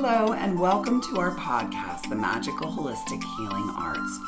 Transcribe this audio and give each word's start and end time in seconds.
Hello, 0.00 0.32
and 0.32 0.60
welcome 0.60 1.02
to 1.02 1.18
our 1.18 1.34
podcast, 1.34 2.08
The 2.08 2.14
Magical 2.14 2.70
Holistic 2.70 3.20
Healing 3.36 3.68
Arts. 3.76 4.20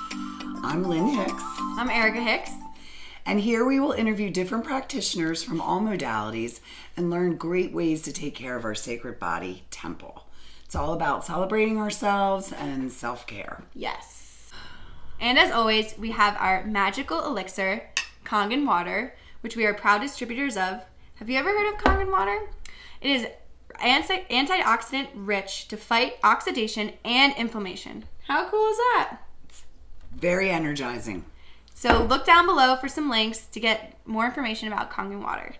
I'm 0.64 0.82
Lyn 0.82 1.06
Hicks. 1.06 1.44
I'm 1.78 1.88
Erika 1.88 2.20
Hicks. 2.20 2.50
And 3.24 3.38
here 3.38 3.64
we 3.64 3.78
will 3.78 3.92
interview 3.92 4.30
different 4.30 4.64
practitioners 4.64 5.44
from 5.44 5.60
all 5.60 5.80
modalities 5.80 6.58
and 6.96 7.08
learn 7.08 7.36
great 7.36 7.72
ways 7.72 8.02
to 8.02 8.12
take 8.12 8.34
care 8.34 8.56
of 8.56 8.64
our 8.64 8.74
sacred 8.74 9.20
body 9.20 9.62
temple. 9.70 10.26
It's 10.64 10.74
all 10.74 10.92
about 10.92 11.24
celebrating 11.24 11.78
ourselves 11.78 12.50
and 12.52 12.90
self 12.90 13.24
care. 13.28 13.62
Yes. 13.72 14.50
And 15.20 15.38
as 15.38 15.52
always, 15.52 15.94
we 15.96 16.10
have 16.10 16.36
our 16.40 16.64
magical 16.64 17.24
elixir, 17.24 17.88
Kangen 18.24 18.66
water, 18.66 19.14
which 19.40 19.54
we 19.54 19.66
are 19.66 19.74
proud 19.74 20.00
distributors 20.00 20.56
of. 20.56 20.84
Have 21.14 21.30
you 21.30 21.38
ever 21.38 21.50
heard 21.50 21.72
of 21.72 21.80
Kangen 21.80 22.10
water? 22.10 22.40
It 23.00 23.10
is 23.10 23.26
anti- 23.80 24.24
antioxidant 24.30 25.08
rich 25.14 25.68
to 25.68 25.76
fight 25.76 26.14
oxidation 26.22 26.92
and 27.04 27.34
inflammation. 27.36 28.04
How 28.26 28.48
cool 28.48 28.70
is 28.70 28.76
that? 28.76 29.18
Very 30.14 30.50
energizing. 30.50 31.24
So 31.74 32.04
look 32.04 32.26
down 32.26 32.46
below 32.46 32.76
for 32.76 32.88
some 32.88 33.08
links 33.08 33.46
to 33.46 33.60
get 33.60 33.96
more 34.06 34.26
information 34.26 34.68
about 34.68 34.90
Kangen 34.90 35.22
water. 35.22 35.54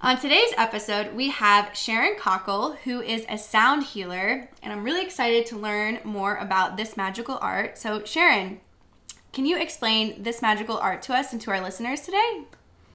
On 0.00 0.18
today's 0.18 0.52
episode, 0.56 1.14
we 1.14 1.30
have 1.30 1.76
Sharon 1.76 2.16
Kachel, 2.18 2.76
who 2.78 3.02
is 3.02 3.26
a 3.28 3.36
sound 3.36 3.84
healer, 3.84 4.48
and 4.62 4.72
I'm 4.72 4.82
really 4.82 5.02
excited 5.02 5.44
to 5.46 5.58
learn 5.58 5.98
more 6.04 6.36
about 6.36 6.76
this 6.76 6.96
magical 6.96 7.38
art. 7.42 7.76
So, 7.76 8.02
Sharon, 8.04 8.60
can 9.32 9.44
you 9.44 9.60
explain 9.60 10.22
this 10.22 10.40
magical 10.40 10.78
art 10.78 11.02
to 11.02 11.14
us 11.14 11.32
and 11.32 11.40
to 11.42 11.50
our 11.50 11.60
listeners 11.60 12.00
today? 12.00 12.44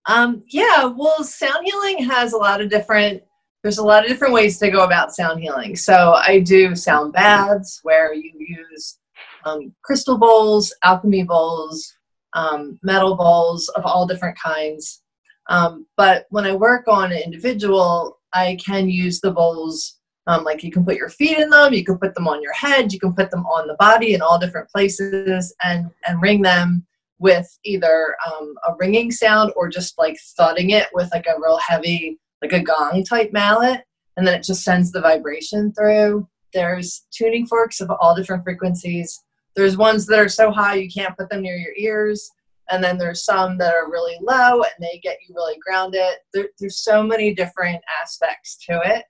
Um, 0.08 0.44
yeah, 0.48 0.86
well, 0.86 1.24
sound 1.24 1.66
healing 1.66 2.04
has 2.10 2.34
a 2.34 2.38
lot 2.38 2.60
of 2.60 2.70
different 2.70 3.24
there's 3.64 3.78
a 3.78 3.84
lot 3.84 4.04
of 4.04 4.10
different 4.10 4.34
ways 4.34 4.60
to 4.60 4.70
go 4.70 4.84
about 4.84 5.16
sound 5.16 5.42
healing. 5.42 5.76
So 5.76 6.14
I 6.16 6.40
do 6.40 6.76
sound 6.76 7.14
baths 7.14 7.80
where 7.84 8.14
you 8.14 8.32
use 8.38 9.00
um, 9.46 9.74
crystal 9.84 10.18
bowls, 10.18 10.76
alchemy 10.84 11.24
bowls, 11.24 11.96
um, 12.34 12.78
metal 12.84 13.16
bowls 13.16 13.70
of 13.70 13.86
all 13.86 14.06
different 14.06 14.38
kinds. 14.38 15.02
Um, 15.50 15.86
but 15.98 16.26
when 16.30 16.46
I 16.46 16.54
work 16.54 16.88
on 16.88 17.12
an 17.12 17.20
individual, 17.20 18.20
I 18.34 18.58
can 18.64 18.90
use 18.90 19.22
the 19.22 19.32
bowls. 19.32 20.00
Um, 20.28 20.44
like 20.44 20.64
you 20.64 20.72
can 20.72 20.86
put 20.86 20.96
your 20.96 21.10
feet 21.10 21.38
in 21.38 21.50
them, 21.50 21.74
you 21.74 21.84
can 21.84 21.98
put 21.98 22.16
them 22.16 22.30
on 22.30 22.42
your 22.42 22.54
head, 22.54 22.94
you 22.94 23.00
can 23.00 23.14
put 23.14 23.30
them 23.30 23.46
on 23.46 23.68
the 23.68 23.76
body 23.76 24.14
in 24.14 24.22
all 24.22 24.40
different 24.40 24.70
places, 24.70 25.54
and 25.62 25.90
and 26.08 26.22
ring 26.22 26.42
them 26.42 26.86
with 27.20 27.48
either 27.66 28.16
um, 28.26 28.56
a 28.68 28.74
ringing 28.80 29.12
sound 29.12 29.52
or 29.58 29.68
just 29.68 29.98
like 29.98 30.18
thudding 30.38 30.70
it 30.70 30.88
with 30.94 31.10
like 31.14 31.26
a 31.28 31.40
real 31.42 31.58
heavy 31.58 32.20
like 32.44 32.54
a 32.54 32.64
gong 32.64 33.04
type 33.04 33.32
mallet, 33.32 33.82
and 34.18 34.28
then 34.28 34.36
it 34.36 34.44
just 34.44 34.64
sends 34.64 34.92
the 34.92 35.02
vibration 35.02 35.74
through. 35.74 36.28
There's 36.54 37.06
tuning 37.12 37.48
forks 37.48 37.82
of 37.82 37.90
all 37.90 38.16
different 38.16 38.44
frequencies. 38.44 39.24
There's 39.56 39.78
ones 39.78 40.06
that 40.08 40.20
are 40.20 40.30
so 40.30 40.52
high 40.52 40.76
you 40.76 40.90
can't 40.90 41.18
put 41.18 41.30
them 41.30 41.42
near 41.42 41.58
your 41.58 41.74
ears. 41.78 42.30
And 42.70 42.84
then 42.84 42.98
there's 42.98 43.26
some 43.26 43.58
that 43.58 43.74
are 43.74 43.92
really 43.92 44.18
low 44.22 44.62
and 44.62 44.72
they 44.80 45.00
get 45.04 45.18
you 45.28 45.36
really 45.36 45.58
grounded. 45.66 46.18
There, 46.34 46.48
there's 46.60 46.80
so 46.84 47.04
many 47.04 47.34
different 47.34 47.82
aspects 48.02 48.58
to 48.70 48.80
it, 48.86 49.06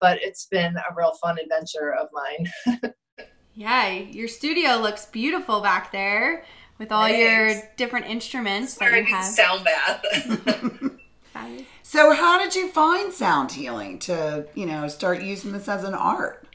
but 0.00 0.18
it's 0.22 0.46
been 0.46 0.76
a 0.76 0.94
real 0.96 1.12
fun 1.22 1.38
adventure 1.38 1.94
of 1.94 2.08
mine. 2.12 2.92
yeah, 3.54 3.88
your 3.88 4.28
studio 4.28 4.76
looks 4.76 5.06
beautiful 5.06 5.60
back 5.60 5.90
there 5.90 6.44
with 6.78 6.92
all 6.92 7.06
Thanks. 7.06 7.18
your 7.18 7.62
different 7.76 8.06
instruments 8.06 8.74
that 8.74 8.94
you 8.94 9.04
have. 9.04 9.24
Sound 9.24 9.64
bath. 9.64 10.04
So, 11.86 12.14
how 12.14 12.38
did 12.38 12.54
you 12.54 12.70
find 12.70 13.12
sound 13.12 13.52
healing 13.52 13.98
to, 14.00 14.46
you 14.54 14.64
know, 14.64 14.88
start 14.88 15.22
using 15.22 15.52
this 15.52 15.68
as 15.68 15.84
an 15.84 15.92
art? 15.92 16.48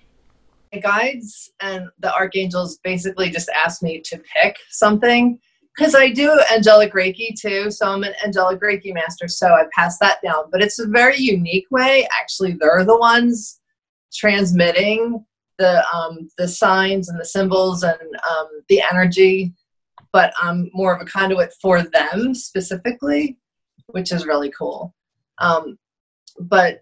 The 0.73 0.81
guides 0.81 1.51
and 1.61 1.87
the 1.99 2.11
archangels 2.15 2.79
basically 2.83 3.29
just 3.29 3.47
asked 3.49 3.83
me 3.83 4.01
to 4.05 4.17
pick 4.17 4.55
something 4.71 5.39
because 5.77 5.93
I 5.93 6.09
do 6.09 6.41
angelic 6.51 6.93
Reiki 6.93 7.39
too. 7.39 7.69
So 7.69 7.85
I'm 7.87 8.03
an 8.03 8.15
angelic 8.25 8.59
Reiki 8.59 8.91
master. 8.91 9.27
So 9.27 9.49
I 9.49 9.65
pass 9.71 9.99
that 9.99 10.17
down. 10.23 10.45
But 10.51 10.63
it's 10.63 10.79
a 10.79 10.87
very 10.87 11.17
unique 11.17 11.67
way. 11.69 12.07
Actually, 12.19 12.57
they're 12.59 12.83
the 12.83 12.97
ones 12.97 13.59
transmitting 14.11 15.23
the 15.59 15.85
um, 15.93 16.27
the 16.39 16.47
signs 16.47 17.07
and 17.07 17.19
the 17.19 17.25
symbols 17.25 17.83
and 17.83 18.01
um, 18.01 18.47
the 18.67 18.81
energy. 18.81 19.53
But 20.11 20.33
I'm 20.41 20.71
more 20.73 20.95
of 20.95 21.03
a 21.03 21.05
conduit 21.05 21.53
for 21.61 21.83
them 21.83 22.33
specifically, 22.33 23.37
which 23.91 24.11
is 24.11 24.25
really 24.25 24.51
cool. 24.57 24.95
Um, 25.39 25.77
but 26.39 26.81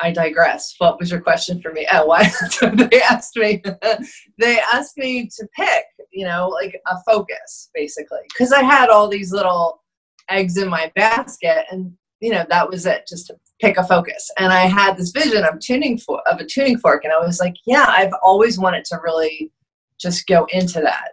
I 0.00 0.10
digress. 0.10 0.74
What 0.78 0.98
was 0.98 1.10
your 1.10 1.20
question 1.20 1.60
for 1.60 1.72
me? 1.72 1.86
Oh, 1.92 2.06
why 2.06 2.30
they 2.60 3.02
asked 3.02 3.36
me? 3.36 3.62
they 4.38 4.60
asked 4.72 4.96
me 4.96 5.28
to 5.38 5.48
pick, 5.54 5.84
you 6.10 6.26
know, 6.26 6.48
like 6.48 6.80
a 6.86 6.96
focus, 7.06 7.70
basically, 7.74 8.20
because 8.28 8.52
I 8.52 8.62
had 8.62 8.88
all 8.88 9.08
these 9.08 9.32
little 9.32 9.82
eggs 10.28 10.56
in 10.56 10.68
my 10.68 10.90
basket, 10.96 11.66
and 11.70 11.92
you 12.20 12.30
know 12.30 12.44
that 12.48 12.68
was 12.68 12.86
it, 12.86 13.06
just 13.08 13.28
to 13.28 13.36
pick 13.60 13.76
a 13.76 13.84
focus. 13.84 14.30
And 14.38 14.52
I 14.52 14.66
had 14.66 14.96
this 14.96 15.10
vision 15.10 15.44
of 15.44 15.60
tuning 15.60 15.98
for 15.98 16.20
of 16.26 16.40
a 16.40 16.46
tuning 16.46 16.78
fork, 16.78 17.04
and 17.04 17.12
I 17.12 17.18
was 17.18 17.38
like, 17.38 17.54
yeah, 17.66 17.86
I've 17.88 18.14
always 18.22 18.58
wanted 18.58 18.84
to 18.86 18.98
really 19.02 19.52
just 20.00 20.26
go 20.26 20.46
into 20.50 20.80
that 20.80 21.10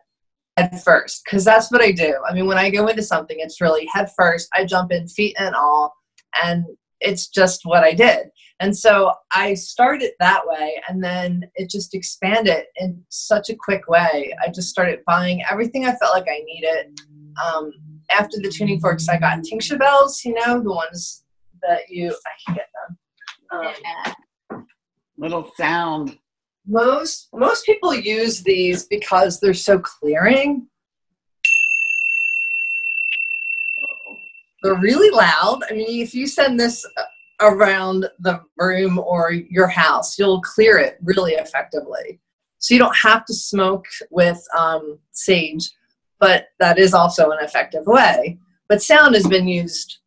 head 0.55 0.81
first, 0.83 1.23
because 1.25 1.43
that's 1.43 1.71
what 1.71 1.81
I 1.81 1.91
do. 1.91 2.15
I 2.27 2.33
mean, 2.33 2.47
when 2.47 2.57
I 2.57 2.69
go 2.69 2.87
into 2.87 3.03
something, 3.03 3.37
it's 3.39 3.61
really 3.61 3.87
head 3.91 4.09
first. 4.17 4.47
I 4.53 4.63
jump 4.63 4.91
in, 4.91 5.07
feet 5.07 5.35
and 5.37 5.53
all 5.53 5.93
and 6.43 6.65
it's 6.99 7.27
just 7.27 7.61
what 7.63 7.83
I 7.83 7.93
did. 7.93 8.29
And 8.59 8.75
so 8.75 9.13
I 9.31 9.53
started 9.53 10.11
that 10.19 10.41
way 10.45 10.81
and 10.89 11.03
then 11.03 11.43
it 11.55 11.69
just 11.69 11.93
expanded 11.93 12.63
in 12.77 13.03
such 13.09 13.49
a 13.49 13.55
quick 13.55 13.87
way. 13.87 14.33
I 14.43 14.49
just 14.49 14.69
started 14.69 14.99
buying 15.05 15.43
everything 15.49 15.85
I 15.85 15.95
felt 15.95 16.13
like 16.13 16.27
I 16.27 16.41
needed. 16.43 16.99
Um, 17.43 17.71
after 18.09 18.37
the 18.41 18.49
tuning 18.49 18.79
forks, 18.79 19.07
I 19.09 19.19
got 19.19 19.39
tingsha 19.39 19.77
bells, 19.77 20.23
you 20.25 20.33
know, 20.33 20.59
the 20.61 20.71
ones 20.71 21.23
that 21.61 21.81
you, 21.89 22.09
I 22.09 22.31
can 22.45 22.55
get 22.55 22.69
them. 22.73 23.75
Um, 24.51 24.65
Little 25.17 25.51
sound. 25.55 26.17
Most, 26.67 27.29
most 27.33 27.65
people 27.65 27.93
use 27.93 28.41
these 28.41 28.85
because 28.85 29.39
they're 29.39 29.53
so 29.53 29.79
clearing 29.79 30.67
They're 34.63 34.75
really 34.75 35.09
loud. 35.11 35.61
I 35.69 35.73
mean, 35.73 36.01
if 36.01 36.13
you 36.13 36.27
send 36.27 36.59
this 36.59 36.85
around 37.41 38.09
the 38.19 38.41
room 38.57 38.97
or 38.99 39.31
your 39.31 39.67
house, 39.67 40.17
you'll 40.17 40.41
clear 40.41 40.77
it 40.77 40.97
really 41.03 41.33
effectively. 41.33 42.19
So 42.59 42.73
you 42.73 42.79
don't 42.79 42.95
have 42.95 43.25
to 43.25 43.33
smoke 43.33 43.85
with 44.09 44.43
um, 44.57 44.97
sage, 45.11 45.69
but 46.19 46.47
that 46.59 46.79
is 46.79 46.93
also 46.93 47.29
an 47.29 47.37
effective 47.41 47.85
way. 47.85 48.39
But 48.67 48.81
sound 48.81 49.13
has 49.15 49.27
been 49.27 49.47
used 49.47 49.99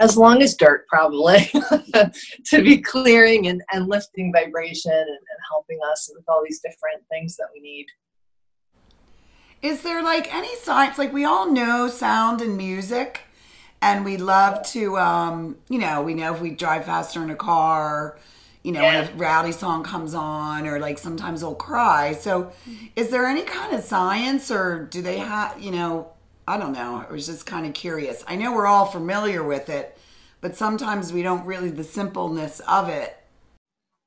as 0.00 0.16
long 0.16 0.40
as 0.40 0.56
dirt, 0.56 0.86
probably, 0.88 1.50
to 2.46 2.62
be 2.62 2.78
clearing 2.78 3.48
and, 3.48 3.62
and 3.72 3.88
lifting 3.88 4.32
vibration 4.32 4.92
and, 4.92 5.08
and 5.08 5.38
helping 5.50 5.78
us 5.90 6.10
with 6.14 6.24
all 6.28 6.42
these 6.44 6.60
different 6.60 7.02
things 7.10 7.36
that 7.36 7.48
we 7.52 7.60
need. 7.60 7.86
Is 9.62 9.82
there 9.82 10.02
like 10.02 10.32
any 10.32 10.54
science? 10.56 10.96
Like 10.96 11.12
we 11.12 11.24
all 11.24 11.50
know 11.50 11.88
sound 11.88 12.40
and 12.40 12.56
music 12.56 13.22
and 13.84 14.02
we 14.02 14.16
love 14.16 14.64
to 14.66 14.96
um, 14.98 15.56
you 15.68 15.78
know 15.78 16.02
we 16.02 16.14
know 16.14 16.34
if 16.34 16.40
we 16.40 16.50
drive 16.50 16.86
faster 16.86 17.22
in 17.22 17.30
a 17.30 17.36
car 17.36 18.18
you 18.62 18.72
know 18.72 18.80
yeah. 18.80 19.02
when 19.02 19.12
a 19.12 19.16
rowdy 19.16 19.52
song 19.52 19.84
comes 19.84 20.14
on 20.14 20.66
or 20.66 20.80
like 20.80 20.98
sometimes 20.98 21.42
they'll 21.42 21.54
cry. 21.54 22.14
So 22.14 22.50
is 22.96 23.10
there 23.10 23.26
any 23.26 23.42
kind 23.42 23.74
of 23.74 23.84
science 23.84 24.50
or 24.50 24.88
do 24.90 25.02
they 25.02 25.18
have 25.18 25.62
you 25.62 25.70
know 25.70 26.08
i 26.48 26.58
don't 26.58 26.72
know. 26.72 27.04
I 27.08 27.12
was 27.12 27.26
just 27.26 27.46
kind 27.46 27.66
of 27.66 27.74
curious. 27.74 28.24
I 28.26 28.36
know 28.36 28.52
we're 28.52 28.66
all 28.66 28.86
familiar 28.86 29.44
with 29.44 29.68
it 29.68 29.96
but 30.40 30.56
sometimes 30.56 31.12
we 31.12 31.22
don't 31.22 31.46
really 31.46 31.70
the 31.70 31.84
simpleness 31.84 32.60
of 32.60 32.88
it. 32.88 33.16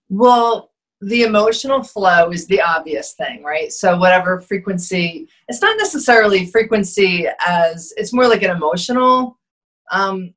Well 0.09 0.71
the 1.01 1.21
emotional 1.21 1.83
flow 1.83 2.31
is 2.31 2.47
the 2.47 2.61
obvious 2.61 3.13
thing 3.13 3.43
right? 3.43 3.71
So 3.71 3.95
whatever 3.95 4.39
frequency 4.39 5.29
it's 5.47 5.61
not 5.61 5.77
necessarily 5.77 6.47
frequency 6.47 7.27
as 7.45 7.93
it's 7.95 8.11
more 8.11 8.27
like 8.27 8.41
an 8.41 8.49
emotional 8.49 9.37
um, 9.91 10.33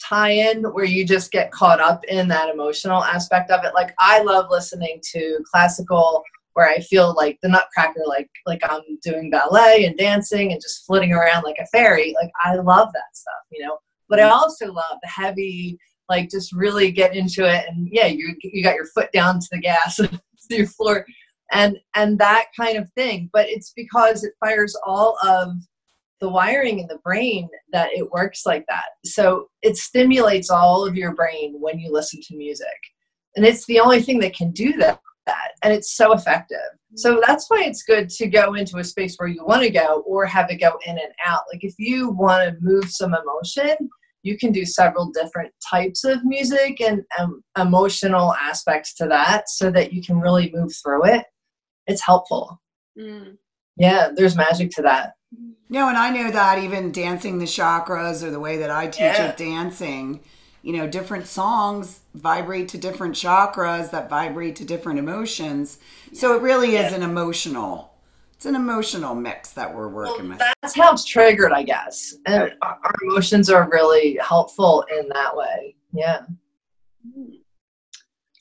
tie 0.00 0.30
in 0.30 0.64
where 0.64 0.84
you 0.84 1.04
just 1.04 1.30
get 1.30 1.52
caught 1.52 1.80
up 1.80 2.04
in 2.04 2.28
that 2.28 2.48
emotional 2.48 3.04
aspect 3.04 3.50
of 3.50 3.64
it. 3.64 3.74
Like 3.74 3.94
I 3.98 4.22
love 4.22 4.46
listening 4.50 5.00
to 5.12 5.38
classical 5.50 6.22
where 6.54 6.68
I 6.68 6.80
feel 6.80 7.14
like 7.14 7.38
the 7.42 7.48
nutcracker, 7.48 8.02
like 8.06 8.28
like 8.46 8.60
I'm 8.68 8.82
doing 9.02 9.30
ballet 9.30 9.84
and 9.84 9.96
dancing 9.96 10.52
and 10.52 10.60
just 10.60 10.84
flitting 10.86 11.12
around 11.12 11.42
like 11.42 11.58
a 11.60 11.66
fairy. 11.66 12.14
Like 12.20 12.30
I 12.42 12.56
love 12.56 12.88
that 12.92 13.14
stuff, 13.16 13.42
you 13.50 13.64
know. 13.64 13.78
But 14.08 14.20
I 14.20 14.28
also 14.28 14.72
love 14.72 14.98
the 15.02 15.08
heavy, 15.08 15.78
like 16.08 16.28
just 16.28 16.52
really 16.52 16.90
get 16.90 17.14
into 17.14 17.48
it 17.48 17.66
and 17.68 17.88
yeah, 17.90 18.06
you 18.06 18.34
you 18.42 18.62
got 18.64 18.74
your 18.74 18.86
foot 18.86 19.12
down 19.12 19.38
to 19.38 19.46
the 19.52 19.60
gas 19.60 19.96
to 19.96 20.20
your 20.50 20.66
floor 20.66 21.06
and 21.52 21.78
and 21.94 22.18
that 22.18 22.46
kind 22.58 22.76
of 22.76 22.90
thing. 22.92 23.30
But 23.32 23.48
it's 23.48 23.72
because 23.76 24.24
it 24.24 24.32
fires 24.40 24.76
all 24.84 25.16
of 25.24 25.52
the 26.20 26.28
wiring 26.28 26.78
in 26.78 26.86
the 26.86 26.98
brain 26.98 27.48
that 27.72 27.90
it 27.92 28.10
works 28.10 28.44
like 28.44 28.64
that. 28.68 28.86
So 29.04 29.46
it 29.62 29.76
stimulates 29.76 30.50
all 30.50 30.86
of 30.86 30.96
your 30.96 31.14
brain 31.14 31.56
when 31.58 31.78
you 31.78 31.92
listen 31.92 32.20
to 32.28 32.36
music. 32.36 32.66
and 33.36 33.46
it's 33.46 33.64
the 33.66 33.80
only 33.80 34.02
thing 34.02 34.18
that 34.20 34.34
can 34.36 34.50
do 34.50 34.72
that, 34.78 35.00
that 35.26 35.52
and 35.62 35.72
it's 35.72 35.96
so 35.96 36.12
effective 36.12 36.58
so 36.96 37.22
that's 37.24 37.48
why 37.48 37.62
it's 37.62 37.82
good 37.82 38.08
to 38.08 38.26
go 38.26 38.54
into 38.54 38.78
a 38.78 38.84
space 38.84 39.16
where 39.16 39.28
you 39.28 39.44
want 39.44 39.62
to 39.62 39.70
go 39.70 40.02
or 40.06 40.26
have 40.26 40.50
it 40.50 40.56
go 40.56 40.72
in 40.86 40.98
and 40.98 41.12
out 41.24 41.42
like 41.52 41.62
if 41.62 41.74
you 41.78 42.10
want 42.10 42.42
to 42.42 42.56
move 42.60 42.90
some 42.90 43.14
emotion 43.14 43.76
you 44.22 44.36
can 44.36 44.52
do 44.52 44.64
several 44.66 45.10
different 45.12 45.52
types 45.68 46.04
of 46.04 46.24
music 46.24 46.80
and 46.80 47.02
um, 47.18 47.42
emotional 47.58 48.34
aspects 48.34 48.94
to 48.94 49.06
that 49.06 49.48
so 49.48 49.70
that 49.70 49.92
you 49.92 50.02
can 50.02 50.20
really 50.20 50.50
move 50.52 50.72
through 50.82 51.04
it 51.04 51.24
it's 51.86 52.04
helpful 52.04 52.60
mm. 52.98 53.36
yeah 53.76 54.10
there's 54.14 54.36
magic 54.36 54.70
to 54.70 54.82
that 54.82 55.12
no 55.68 55.88
and 55.88 55.96
i 55.96 56.10
know 56.10 56.30
that 56.30 56.58
even 56.58 56.92
dancing 56.92 57.38
the 57.38 57.44
chakras 57.44 58.22
or 58.22 58.30
the 58.30 58.40
way 58.40 58.56
that 58.56 58.70
i 58.70 58.86
teach 58.86 59.00
yeah. 59.00 59.28
it 59.28 59.36
dancing 59.36 60.20
you 60.62 60.74
know, 60.74 60.86
different 60.86 61.26
songs 61.26 62.00
vibrate 62.14 62.68
to 62.68 62.78
different 62.78 63.14
chakras 63.14 63.90
that 63.90 64.10
vibrate 64.10 64.56
to 64.56 64.64
different 64.64 64.98
emotions. 64.98 65.78
So 66.12 66.36
it 66.36 66.42
really 66.42 66.76
is 66.76 66.92
an 66.92 67.02
emotional, 67.02 67.94
it's 68.34 68.46
an 68.46 68.54
emotional 68.54 69.14
mix 69.14 69.52
that 69.52 69.74
we're 69.74 69.88
working 69.88 70.28
well, 70.28 70.38
with. 70.38 70.46
That's 70.62 70.76
how 70.76 70.92
it's 70.92 71.04
triggered, 71.04 71.52
I 71.52 71.62
guess. 71.62 72.16
And 72.26 72.52
our 72.60 72.94
emotions 73.02 73.48
are 73.48 73.68
really 73.70 74.18
helpful 74.22 74.84
in 74.94 75.08
that 75.08 75.34
way. 75.34 75.76
Yeah. 75.94 76.22
Hmm. 77.14 77.36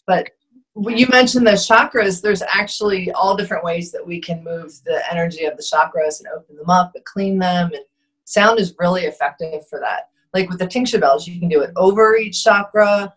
But 0.06 0.32
when 0.74 0.98
you 0.98 1.08
mentioned 1.08 1.48
the 1.48 1.52
chakras, 1.52 2.22
there's 2.22 2.42
actually 2.42 3.12
all 3.12 3.36
different 3.36 3.64
ways 3.64 3.92
that 3.92 4.06
we 4.06 4.22
can 4.22 4.44
move 4.44 4.72
the 4.86 5.02
energy 5.12 5.46
of 5.46 5.58
the 5.58 5.64
chakras 5.64 6.20
and 6.20 6.28
open 6.36 6.56
them 6.56 6.70
up 6.70 6.92
and 6.96 7.04
clean 7.06 7.38
them. 7.40 7.72
And 7.74 7.84
sound 8.26 8.60
is 8.60 8.76
really 8.80 9.04
effective 9.04 9.68
for 9.68 9.80
that 9.80 10.10
like 10.34 10.50
with 10.50 10.60
the 10.60 10.68
tingsha 10.68 11.00
bells, 11.00 11.28
you 11.28 11.40
can 11.40 11.50
do 11.50 11.62
it 11.62 11.72
over 11.76 12.16
each 12.16 12.44
chakra, 12.44 13.14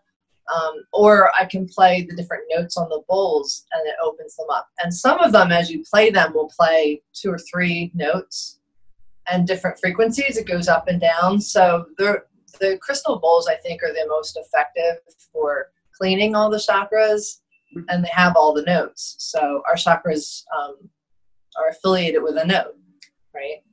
um, 0.53 0.83
or 0.91 1.31
I 1.39 1.45
can 1.45 1.67
play 1.67 2.05
the 2.07 2.15
different 2.15 2.43
notes 2.49 2.77
on 2.77 2.89
the 2.89 3.01
bowls 3.07 3.65
and 3.71 3.87
it 3.87 3.95
opens 4.03 4.35
them 4.35 4.47
up. 4.49 4.67
And 4.83 4.93
some 4.93 5.19
of 5.19 5.31
them, 5.31 5.51
as 5.51 5.69
you 5.69 5.83
play 5.89 6.09
them, 6.09 6.33
will 6.33 6.49
play 6.57 7.01
two 7.13 7.31
or 7.31 7.39
three 7.39 7.91
notes 7.93 8.59
and 9.31 9.47
different 9.47 9.79
frequencies. 9.79 10.37
It 10.37 10.47
goes 10.47 10.67
up 10.67 10.87
and 10.87 10.99
down. 10.99 11.39
So 11.39 11.85
the 11.97 12.77
crystal 12.81 13.19
bowls, 13.19 13.47
I 13.47 13.55
think, 13.55 13.83
are 13.83 13.93
the 13.93 14.05
most 14.07 14.37
effective 14.37 14.97
for 15.31 15.67
cleaning 15.95 16.35
all 16.35 16.49
the 16.49 16.57
chakras, 16.57 17.41
and 17.89 18.03
they 18.03 18.09
have 18.11 18.35
all 18.35 18.53
the 18.53 18.63
notes. 18.63 19.15
So 19.19 19.61
our 19.67 19.75
chakras 19.75 20.43
um, 20.57 20.89
are 21.57 21.69
affiliated 21.69 22.23
with 22.23 22.37
a 22.37 22.45
note, 22.45 22.75
right? 23.33 23.63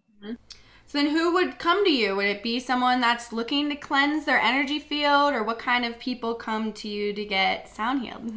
So 0.90 0.98
then 0.98 1.10
who 1.10 1.32
would 1.34 1.60
come 1.60 1.84
to 1.84 1.90
you? 1.92 2.16
Would 2.16 2.26
it 2.26 2.42
be 2.42 2.58
someone 2.58 3.00
that's 3.00 3.32
looking 3.32 3.68
to 3.68 3.76
cleanse 3.76 4.24
their 4.24 4.40
energy 4.40 4.80
field 4.80 5.32
or 5.32 5.44
what 5.44 5.60
kind 5.60 5.84
of 5.84 6.00
people 6.00 6.34
come 6.34 6.72
to 6.72 6.88
you 6.88 7.12
to 7.12 7.24
get 7.24 7.68
sound 7.68 8.02
healed? 8.02 8.32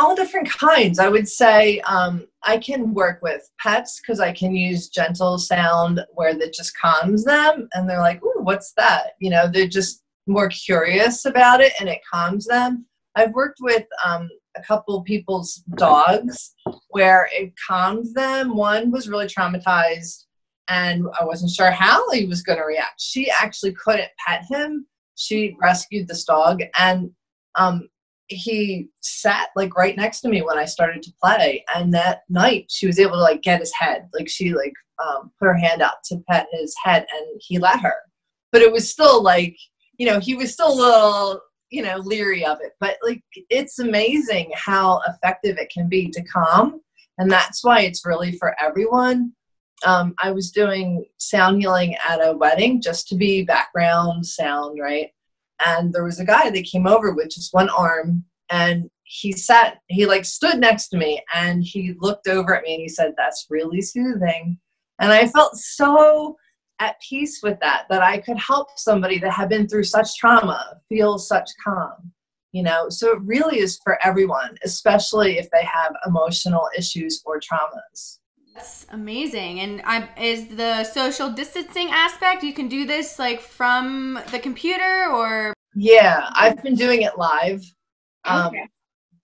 All 0.00 0.16
different 0.16 0.50
kinds. 0.50 0.98
I 0.98 1.08
would 1.08 1.28
say 1.28 1.78
um, 1.82 2.26
I 2.42 2.58
can 2.58 2.92
work 2.92 3.20
with 3.22 3.48
pets 3.60 4.00
because 4.00 4.18
I 4.18 4.32
can 4.32 4.52
use 4.52 4.88
gentle 4.88 5.38
sound 5.38 6.04
where 6.14 6.34
that 6.34 6.52
just 6.52 6.76
calms 6.76 7.24
them 7.24 7.68
and 7.72 7.88
they're 7.88 8.00
like, 8.00 8.20
ooh, 8.24 8.42
what's 8.42 8.72
that? 8.72 9.12
You 9.20 9.30
know, 9.30 9.46
they're 9.46 9.68
just 9.68 10.02
more 10.26 10.48
curious 10.48 11.24
about 11.24 11.60
it 11.60 11.72
and 11.78 11.88
it 11.88 12.00
calms 12.12 12.46
them. 12.46 12.84
I've 13.14 13.32
worked 13.32 13.58
with 13.60 13.86
um, 14.04 14.28
a 14.56 14.62
couple 14.62 15.02
people's 15.02 15.62
dogs 15.76 16.54
where 16.88 17.28
it 17.32 17.52
calmed 17.68 18.14
them. 18.14 18.56
One 18.56 18.90
was 18.90 19.08
really 19.08 19.26
traumatized 19.26 20.24
and 20.68 21.06
I 21.20 21.24
wasn't 21.24 21.50
sure 21.50 21.70
how 21.70 22.08
he 22.10 22.26
was 22.26 22.42
going 22.42 22.58
to 22.58 22.64
react. 22.64 23.00
She 23.00 23.30
actually 23.30 23.72
couldn't 23.72 24.10
pet 24.24 24.44
him. 24.48 24.86
She 25.16 25.56
rescued 25.60 26.08
this 26.08 26.24
dog, 26.24 26.60
and 26.78 27.10
um, 27.56 27.88
he 28.28 28.88
sat 29.00 29.48
like 29.56 29.76
right 29.76 29.96
next 29.96 30.20
to 30.20 30.28
me 30.28 30.40
when 30.40 30.58
I 30.58 30.64
started 30.64 31.02
to 31.02 31.12
play. 31.22 31.64
And 31.74 31.92
that 31.92 32.22
night, 32.30 32.66
she 32.70 32.86
was 32.86 32.98
able 32.98 33.12
to 33.12 33.20
like 33.20 33.42
get 33.42 33.60
his 33.60 33.72
head. 33.74 34.08
Like 34.14 34.28
she 34.28 34.54
like 34.54 34.72
um, 35.04 35.30
put 35.38 35.46
her 35.46 35.56
hand 35.56 35.82
out 35.82 36.02
to 36.04 36.22
pet 36.30 36.46
his 36.52 36.74
head, 36.82 37.06
and 37.14 37.40
he 37.40 37.58
let 37.58 37.80
her. 37.80 37.96
But 38.50 38.62
it 38.62 38.72
was 38.72 38.90
still 38.90 39.22
like 39.22 39.56
you 39.98 40.06
know 40.06 40.20
he 40.20 40.34
was 40.34 40.52
still 40.52 40.72
a 40.72 40.80
little 40.80 41.40
you 41.72 41.82
know 41.82 41.96
leery 41.96 42.44
of 42.44 42.58
it. 42.60 42.72
But 42.78 42.96
like 43.02 43.22
it's 43.50 43.80
amazing 43.80 44.52
how 44.54 45.00
effective 45.08 45.58
it 45.58 45.70
can 45.70 45.88
be 45.88 46.08
to 46.10 46.22
calm, 46.22 46.80
and 47.18 47.30
that's 47.30 47.64
why 47.64 47.80
it's 47.80 48.06
really 48.06 48.32
for 48.32 48.54
everyone 48.62 49.32
um, 49.84 50.14
I 50.22 50.30
was 50.30 50.50
doing 50.50 51.04
sound 51.18 51.60
healing 51.60 51.96
at 52.06 52.24
a 52.24 52.36
wedding 52.36 52.80
just 52.80 53.08
to 53.08 53.16
be 53.16 53.44
background 53.44 54.26
sound, 54.26 54.78
right? 54.80 55.10
And 55.64 55.92
there 55.92 56.04
was 56.04 56.20
a 56.20 56.24
guy 56.24 56.50
that 56.50 56.64
came 56.64 56.86
over 56.86 57.12
with 57.12 57.30
just 57.30 57.54
one 57.54 57.68
arm 57.70 58.24
and 58.50 58.90
he 59.04 59.32
sat, 59.32 59.78
he 59.88 60.06
like 60.06 60.24
stood 60.24 60.58
next 60.58 60.88
to 60.88 60.96
me 60.96 61.22
and 61.34 61.62
he 61.62 61.94
looked 61.98 62.28
over 62.28 62.56
at 62.56 62.62
me 62.62 62.74
and 62.74 62.82
he 62.82 62.88
said, 62.88 63.14
That's 63.16 63.46
really 63.50 63.80
soothing. 63.80 64.58
And 65.00 65.12
I 65.12 65.26
felt 65.26 65.56
so 65.56 66.36
at 66.82 67.00
peace 67.08 67.40
with 67.42 67.58
that, 67.60 67.80
that 67.90 68.02
I 68.02 68.18
could 68.18 68.38
help 68.38 68.68
somebody 68.76 69.18
that 69.20 69.32
had 69.32 69.48
been 69.48 69.66
through 69.68 69.84
such 69.84 70.16
trauma 70.16 70.60
feel 70.88 71.18
such 71.18 71.48
calm. 71.64 72.12
You 72.52 72.62
know, 72.62 72.90
so 72.90 73.12
it 73.12 73.20
really 73.22 73.60
is 73.60 73.80
for 73.82 73.98
everyone, 74.04 74.58
especially 74.62 75.38
if 75.38 75.48
they 75.50 75.64
have 75.64 75.94
emotional 76.06 76.68
issues 76.76 77.22
or 77.24 77.40
traumas. 77.40 78.18
That's 78.54 78.84
amazing. 78.90 79.60
And 79.60 79.80
I, 79.86 80.06
is 80.20 80.48
the 80.48 80.84
social 80.84 81.30
distancing 81.30 81.88
aspect, 81.90 82.42
you 82.42 82.52
can 82.52 82.68
do 82.68 82.84
this 82.84 83.18
like 83.18 83.40
from 83.40 84.20
the 84.30 84.38
computer 84.38 85.06
or? 85.10 85.54
Yeah, 85.74 86.28
I've 86.34 86.62
been 86.62 86.74
doing 86.74 87.00
it 87.02 87.16
live 87.16 87.62
um, 88.26 88.48
okay. 88.48 88.66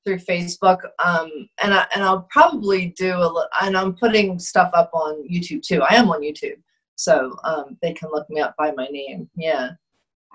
through 0.04 0.20
Facebook. 0.20 0.78
Um, 1.04 1.30
and, 1.62 1.74
I, 1.74 1.86
and 1.94 2.02
I'll 2.02 2.26
probably 2.30 2.94
do 2.96 3.14
a 3.14 3.28
little, 3.28 3.46
and 3.60 3.76
I'm 3.76 3.94
putting 3.94 4.38
stuff 4.38 4.70
up 4.72 4.88
on 4.94 5.28
YouTube 5.28 5.60
too. 5.60 5.82
I 5.82 5.96
am 5.96 6.08
on 6.08 6.22
YouTube. 6.22 6.56
So 6.98 7.36
um, 7.44 7.78
they 7.80 7.92
can 7.92 8.10
look 8.10 8.28
me 8.28 8.40
up 8.40 8.54
by 8.58 8.72
my 8.72 8.86
name. 8.86 9.30
Yeah. 9.36 9.70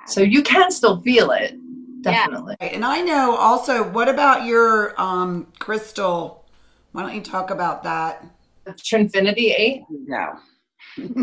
So 0.07 0.21
you 0.21 0.41
can 0.41 0.71
still 0.71 1.01
feel 1.01 1.31
it. 1.31 1.57
Definitely. 2.01 2.55
Yeah. 2.61 2.67
And 2.67 2.85
I 2.85 3.01
know 3.01 3.35
also, 3.35 3.89
what 3.89 4.07
about 4.07 4.45
your 4.45 4.99
um, 4.99 5.47
crystal? 5.59 6.45
Why 6.93 7.01
don't 7.01 7.15
you 7.15 7.21
talk 7.21 7.51
about 7.51 7.83
that? 7.83 8.25
Trinfinity 8.65 9.53
8? 9.57 9.83
No. 9.89 10.39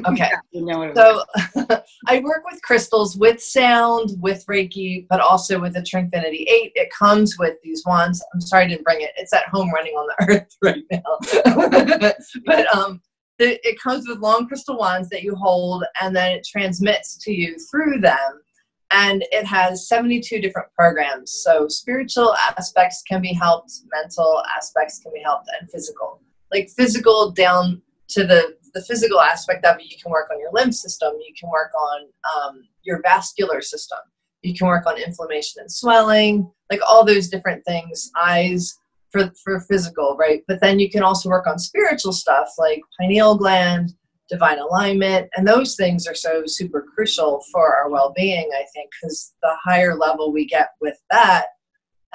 Okay. 0.06 0.31
so 0.94 1.25
I 2.06 2.19
work 2.20 2.44
with 2.50 2.60
crystals 2.62 3.16
with 3.16 3.42
sound, 3.42 4.10
with 4.20 4.44
Reiki, 4.46 5.06
but 5.08 5.20
also 5.20 5.58
with 5.58 5.72
the 5.72 5.81
Trinfinity 5.81 6.44
8. 6.48 6.72
It 6.75 6.90
comes 6.90 7.38
with 7.38 7.56
these 7.62 7.82
wands. 7.87 8.23
I'm 8.35 8.42
sorry 8.42 8.64
I 8.64 8.68
didn't 8.68 8.85
bring 8.85 9.00
it. 9.00 9.12
It's 9.16 9.32
at 9.32 9.49
home 9.49 9.70
running 9.73 9.94
on 9.94 10.06
the 10.06 10.26
earth 10.35 10.56
right 10.62 10.85
now. 10.90 12.12
but 12.47 12.75
um, 12.76 13.00
the, 13.00 13.10
it 13.40 13.80
comes 13.80 14.06
with 14.09 14.18
long 14.18 14.47
crystal 14.47 14.76
wands 14.76 15.09
that 15.11 15.23
you 15.23 15.35
hold 15.35 15.85
and 16.00 16.14
then 16.14 16.32
it 16.32 16.47
transmits 16.47 17.16
to 17.25 17.32
you 17.32 17.56
through 17.70 18.00
them. 18.00 18.42
And 18.92 19.25
it 19.30 19.47
has 19.47 19.88
72 19.88 20.40
different 20.40 20.68
programs. 20.75 21.30
So 21.30 21.68
spiritual 21.68 22.35
aspects 22.35 23.02
can 23.09 23.23
be 23.23 23.32
helped, 23.32 23.73
mental 23.92 24.42
aspects 24.56 24.99
can 24.99 25.12
be 25.12 25.23
helped, 25.23 25.49
and 25.61 25.70
physical 25.70 26.20
like 26.52 26.68
physical 26.70 27.30
down 27.30 27.80
to 28.09 28.26
the 28.26 28.56
the 28.75 28.82
physical 28.82 29.20
aspect 29.20 29.64
of 29.64 29.76
it 29.78 29.90
you 29.90 29.97
can 30.00 30.11
work 30.11 30.28
on 30.32 30.38
your 30.38 30.50
lymph 30.52 30.75
system 30.75 31.12
you 31.26 31.35
can 31.38 31.50
work 31.50 31.73
on 31.75 32.00
um, 32.35 32.62
your 32.82 33.00
vascular 33.02 33.61
system 33.61 33.99
you 34.42 34.54
can 34.54 34.66
work 34.66 34.87
on 34.87 34.99
inflammation 34.99 35.61
and 35.61 35.70
swelling 35.70 36.50
like 36.70 36.80
all 36.88 37.04
those 37.04 37.28
different 37.28 37.64
things 37.64 38.11
eyes 38.16 38.78
for, 39.12 39.31
for 39.43 39.61
physical 39.61 40.17
right? 40.19 40.43
But 40.49 40.61
then 40.61 40.79
you 40.79 40.90
can 40.90 41.02
also 41.02 41.29
work 41.29 41.47
on 41.47 41.59
spiritual 41.59 42.12
stuff 42.12 42.49
like 42.59 42.81
pineal 42.99 43.37
gland 43.37 43.95
divine 44.29 44.61
alignment 44.61 45.29
and 45.37 45.47
those 45.47 45.75
things 45.75 46.07
are 46.07 46.14
so 46.14 46.45
super 46.47 46.87
crucial 46.95 47.43
for 47.50 47.75
our 47.75 47.90
well-being 47.90 48.49
i 48.55 48.64
think 48.73 48.88
because 48.93 49.35
the 49.43 49.50
higher 49.64 49.97
level 49.97 50.33
we 50.33 50.47
get 50.47 50.69
with 50.81 50.97
that 51.11 51.47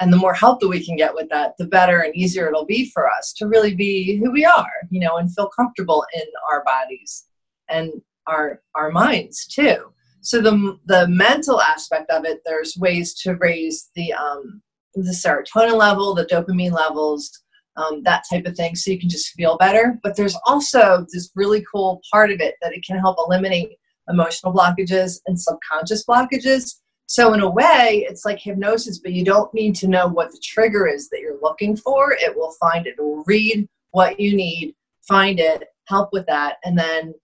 and 0.00 0.10
the 0.10 0.16
more 0.16 0.32
help 0.32 0.58
that 0.58 0.68
we 0.68 0.82
can 0.82 0.96
get 0.96 1.14
with 1.14 1.28
that 1.28 1.52
the 1.58 1.66
better 1.66 2.00
and 2.00 2.16
easier 2.16 2.48
it'll 2.48 2.64
be 2.64 2.88
for 2.88 3.06
us 3.06 3.34
to 3.36 3.46
really 3.46 3.74
be 3.74 4.16
who 4.16 4.32
we 4.32 4.46
are 4.46 4.72
you 4.88 4.98
know 4.98 5.18
and 5.18 5.30
feel 5.34 5.50
comfortable 5.54 6.06
in 6.14 6.24
our 6.50 6.64
bodies 6.64 7.26
and 7.68 7.92
our 8.26 8.60
our 8.74 8.90
minds 8.90 9.46
too. 9.46 9.92
So 10.20 10.40
the 10.40 10.78
the 10.86 11.06
mental 11.08 11.60
aspect 11.60 12.10
of 12.10 12.24
it 12.24 12.40
there's 12.44 12.76
ways 12.76 13.14
to 13.22 13.34
raise 13.36 13.90
the 13.94 14.12
um 14.12 14.62
the 15.02 15.10
serotonin 15.10 15.76
level 15.76 16.14
the 16.14 16.26
dopamine 16.26 16.72
levels 16.72 17.42
um, 17.76 18.02
that 18.02 18.24
type 18.30 18.46
of 18.46 18.56
thing 18.56 18.74
so 18.74 18.90
you 18.90 18.98
can 18.98 19.08
just 19.08 19.32
feel 19.34 19.56
better 19.58 19.98
but 20.02 20.16
there's 20.16 20.36
also 20.46 21.06
this 21.12 21.30
really 21.34 21.64
cool 21.70 22.00
part 22.10 22.30
of 22.30 22.40
it 22.40 22.54
that 22.62 22.72
it 22.72 22.84
can 22.84 22.98
help 22.98 23.16
eliminate 23.18 23.70
emotional 24.08 24.52
blockages 24.52 25.20
and 25.26 25.38
subconscious 25.38 26.04
blockages 26.06 26.76
so 27.08 27.34
in 27.34 27.40
a 27.40 27.48
way, 27.48 28.04
it's 28.08 28.24
like 28.24 28.40
hypnosis, 28.40 28.98
but 28.98 29.12
you 29.12 29.24
don't 29.24 29.52
need 29.54 29.76
to 29.76 29.86
know 29.86 30.08
what 30.08 30.32
the 30.32 30.40
trigger 30.42 30.88
is 30.88 31.08
that 31.10 31.20
you're 31.20 31.40
looking 31.40 31.76
for. 31.76 32.12
It 32.12 32.36
will 32.36 32.52
find 32.60 32.86
it. 32.86 32.96
It 32.98 33.02
will 33.02 33.22
read 33.26 33.68
what 33.92 34.18
you 34.18 34.34
need, 34.34 34.74
find 35.06 35.38
it, 35.38 35.68
help 35.86 36.10
with 36.12 36.26
that, 36.26 36.56
and 36.64 36.76
then 36.76 37.14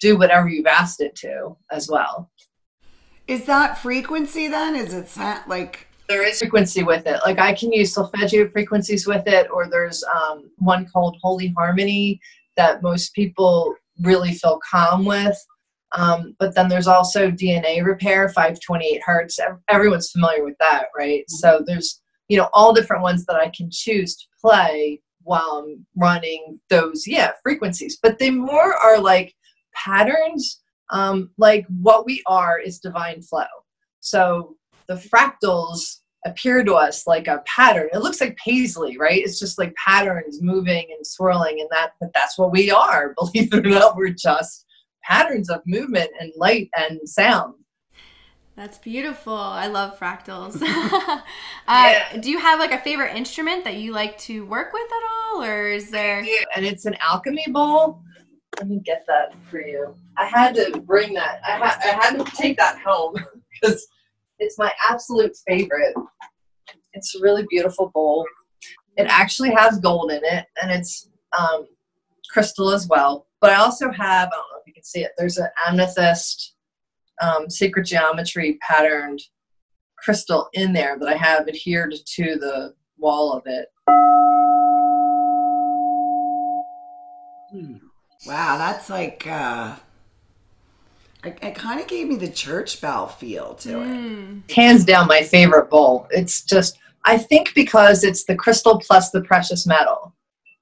do 0.00 0.16
whatever 0.16 0.48
you've 0.48 0.66
asked 0.66 1.00
it 1.00 1.16
to 1.16 1.56
as 1.72 1.88
well. 1.88 2.30
Is 3.26 3.46
that 3.46 3.78
frequency 3.78 4.46
then? 4.48 4.76
Is 4.76 4.94
it 4.94 5.18
like 5.48 5.88
there 6.08 6.26
is 6.26 6.38
frequency 6.38 6.82
with 6.82 7.06
it. 7.06 7.20
Like 7.24 7.38
I 7.38 7.54
can 7.54 7.72
use 7.72 7.94
solfeggio 7.94 8.48
frequencies 8.50 9.06
with 9.06 9.26
it, 9.26 9.48
or 9.50 9.68
there's 9.68 10.04
um, 10.04 10.50
one 10.58 10.86
called 10.86 11.16
Holy 11.22 11.52
Harmony 11.56 12.20
that 12.56 12.82
most 12.82 13.14
people 13.14 13.74
really 14.00 14.34
feel 14.34 14.60
calm 14.70 15.04
with. 15.04 15.36
Um, 15.96 16.34
but 16.38 16.54
then 16.54 16.68
there's 16.68 16.88
also 16.88 17.30
DNA 17.30 17.84
repair, 17.84 18.28
528 18.28 19.02
hertz. 19.04 19.38
Everyone's 19.68 20.10
familiar 20.10 20.44
with 20.44 20.56
that, 20.58 20.86
right? 20.96 21.20
Mm-hmm. 21.22 21.36
So 21.36 21.62
there's 21.66 22.00
you 22.28 22.36
know 22.36 22.48
all 22.52 22.72
different 22.72 23.02
ones 23.02 23.24
that 23.26 23.36
I 23.36 23.50
can 23.56 23.68
choose 23.70 24.16
to 24.16 24.24
play 24.40 25.00
while 25.22 25.64
I'm 25.64 25.86
running 25.96 26.60
those 26.68 27.04
yeah 27.06 27.32
frequencies. 27.42 27.98
But 28.02 28.18
they 28.18 28.30
more 28.30 28.74
are 28.74 29.00
like 29.00 29.34
patterns. 29.74 30.60
Um, 30.90 31.30
like 31.38 31.66
what 31.80 32.04
we 32.04 32.22
are 32.26 32.58
is 32.58 32.78
divine 32.78 33.22
flow. 33.22 33.46
So 34.00 34.56
the 34.88 34.94
fractals 34.94 36.00
appear 36.26 36.64
to 36.64 36.74
us 36.74 37.06
like 37.06 37.28
a 37.28 37.42
pattern. 37.46 37.88
It 37.92 37.98
looks 37.98 38.20
like 38.20 38.36
paisley, 38.36 38.96
right? 38.96 39.22
It's 39.22 39.38
just 39.38 39.58
like 39.58 39.74
patterns 39.74 40.40
moving 40.40 40.86
and 40.96 41.06
swirling 41.06 41.60
and 41.60 41.68
that 41.70 41.92
but 42.00 42.10
that's 42.14 42.38
what 42.38 42.52
we 42.52 42.70
are. 42.70 43.14
Believe 43.18 43.52
it 43.52 43.66
or 43.66 43.70
not, 43.70 43.96
we're 43.96 44.10
just 44.10 44.64
patterns 45.02 45.50
of 45.50 45.60
movement 45.66 46.10
and 46.18 46.32
light 46.36 46.70
and 46.76 47.00
sound. 47.08 47.54
That's 48.56 48.78
beautiful. 48.78 49.34
I 49.34 49.66
love 49.66 49.98
fractals. 49.98 50.62
uh, 50.62 51.22
yeah. 51.68 52.16
Do 52.16 52.30
you 52.30 52.38
have 52.38 52.60
like 52.60 52.70
a 52.70 52.78
favorite 52.78 53.16
instrument 53.16 53.64
that 53.64 53.74
you 53.74 53.92
like 53.92 54.16
to 54.18 54.46
work 54.46 54.72
with 54.72 54.86
at 54.86 55.02
all, 55.12 55.42
or 55.42 55.68
is 55.68 55.90
there? 55.90 56.24
And 56.54 56.64
it's 56.64 56.84
an 56.84 56.94
alchemy 57.00 57.46
bowl. 57.48 58.00
Let 58.58 58.68
me 58.68 58.80
get 58.84 59.04
that 59.08 59.34
for 59.50 59.60
you. 59.60 59.96
I 60.16 60.26
had 60.26 60.54
to 60.54 60.80
bring 60.86 61.14
that. 61.14 61.40
I 61.44 61.52
had 61.52 61.80
I 61.82 62.04
had 62.04 62.24
to 62.24 62.36
take 62.36 62.56
that 62.58 62.78
home 62.78 63.16
because 63.60 63.84
it's 64.38 64.58
my 64.58 64.72
absolute 64.88 65.36
favorite. 65.46 65.94
It's 66.92 67.14
a 67.14 67.20
really 67.20 67.44
beautiful 67.48 67.90
bowl. 67.94 68.26
It 68.96 69.06
actually 69.08 69.52
has 69.52 69.80
gold 69.80 70.12
in 70.12 70.20
it, 70.24 70.46
and 70.62 70.70
it's 70.70 71.10
um, 71.36 71.66
crystal 72.30 72.70
as 72.70 72.86
well. 72.86 73.26
But 73.40 73.50
I 73.50 73.56
also 73.56 73.90
have, 73.90 74.28
I 74.28 74.36
don't 74.36 74.50
know 74.52 74.60
if 74.60 74.66
you 74.66 74.72
can 74.72 74.84
see 74.84 75.00
it, 75.00 75.12
there's 75.18 75.38
an 75.38 75.48
amethyst 75.66 76.54
um, 77.20 77.48
sacred 77.48 77.86
geometry 77.86 78.58
patterned 78.62 79.20
crystal 79.98 80.48
in 80.52 80.72
there 80.72 80.98
that 80.98 81.08
I 81.08 81.16
have 81.16 81.48
adhered 81.48 81.94
to 81.94 82.36
the 82.36 82.74
wall 82.98 83.32
of 83.32 83.42
it. 83.46 83.66
Hmm. 87.50 87.76
Wow, 88.26 88.58
that's 88.58 88.90
like 88.90 89.26
uh, 89.26 89.76
it, 91.24 91.38
it 91.42 91.54
kind 91.54 91.80
of 91.80 91.86
gave 91.86 92.08
me 92.08 92.16
the 92.16 92.28
church 92.28 92.80
bell 92.80 93.08
feel 93.08 93.54
to 93.56 93.68
mm. 93.68 94.42
it. 94.48 94.54
Hands 94.54 94.84
down, 94.84 95.06
my 95.06 95.22
favorite 95.22 95.70
bowl. 95.70 96.06
It's 96.10 96.42
just, 96.42 96.78
I 97.04 97.18
think 97.18 97.54
because 97.54 98.04
it's 98.04 98.24
the 98.24 98.34
crystal 98.34 98.78
plus 98.78 99.10
the 99.10 99.22
precious 99.22 99.66
metal. 99.66 100.14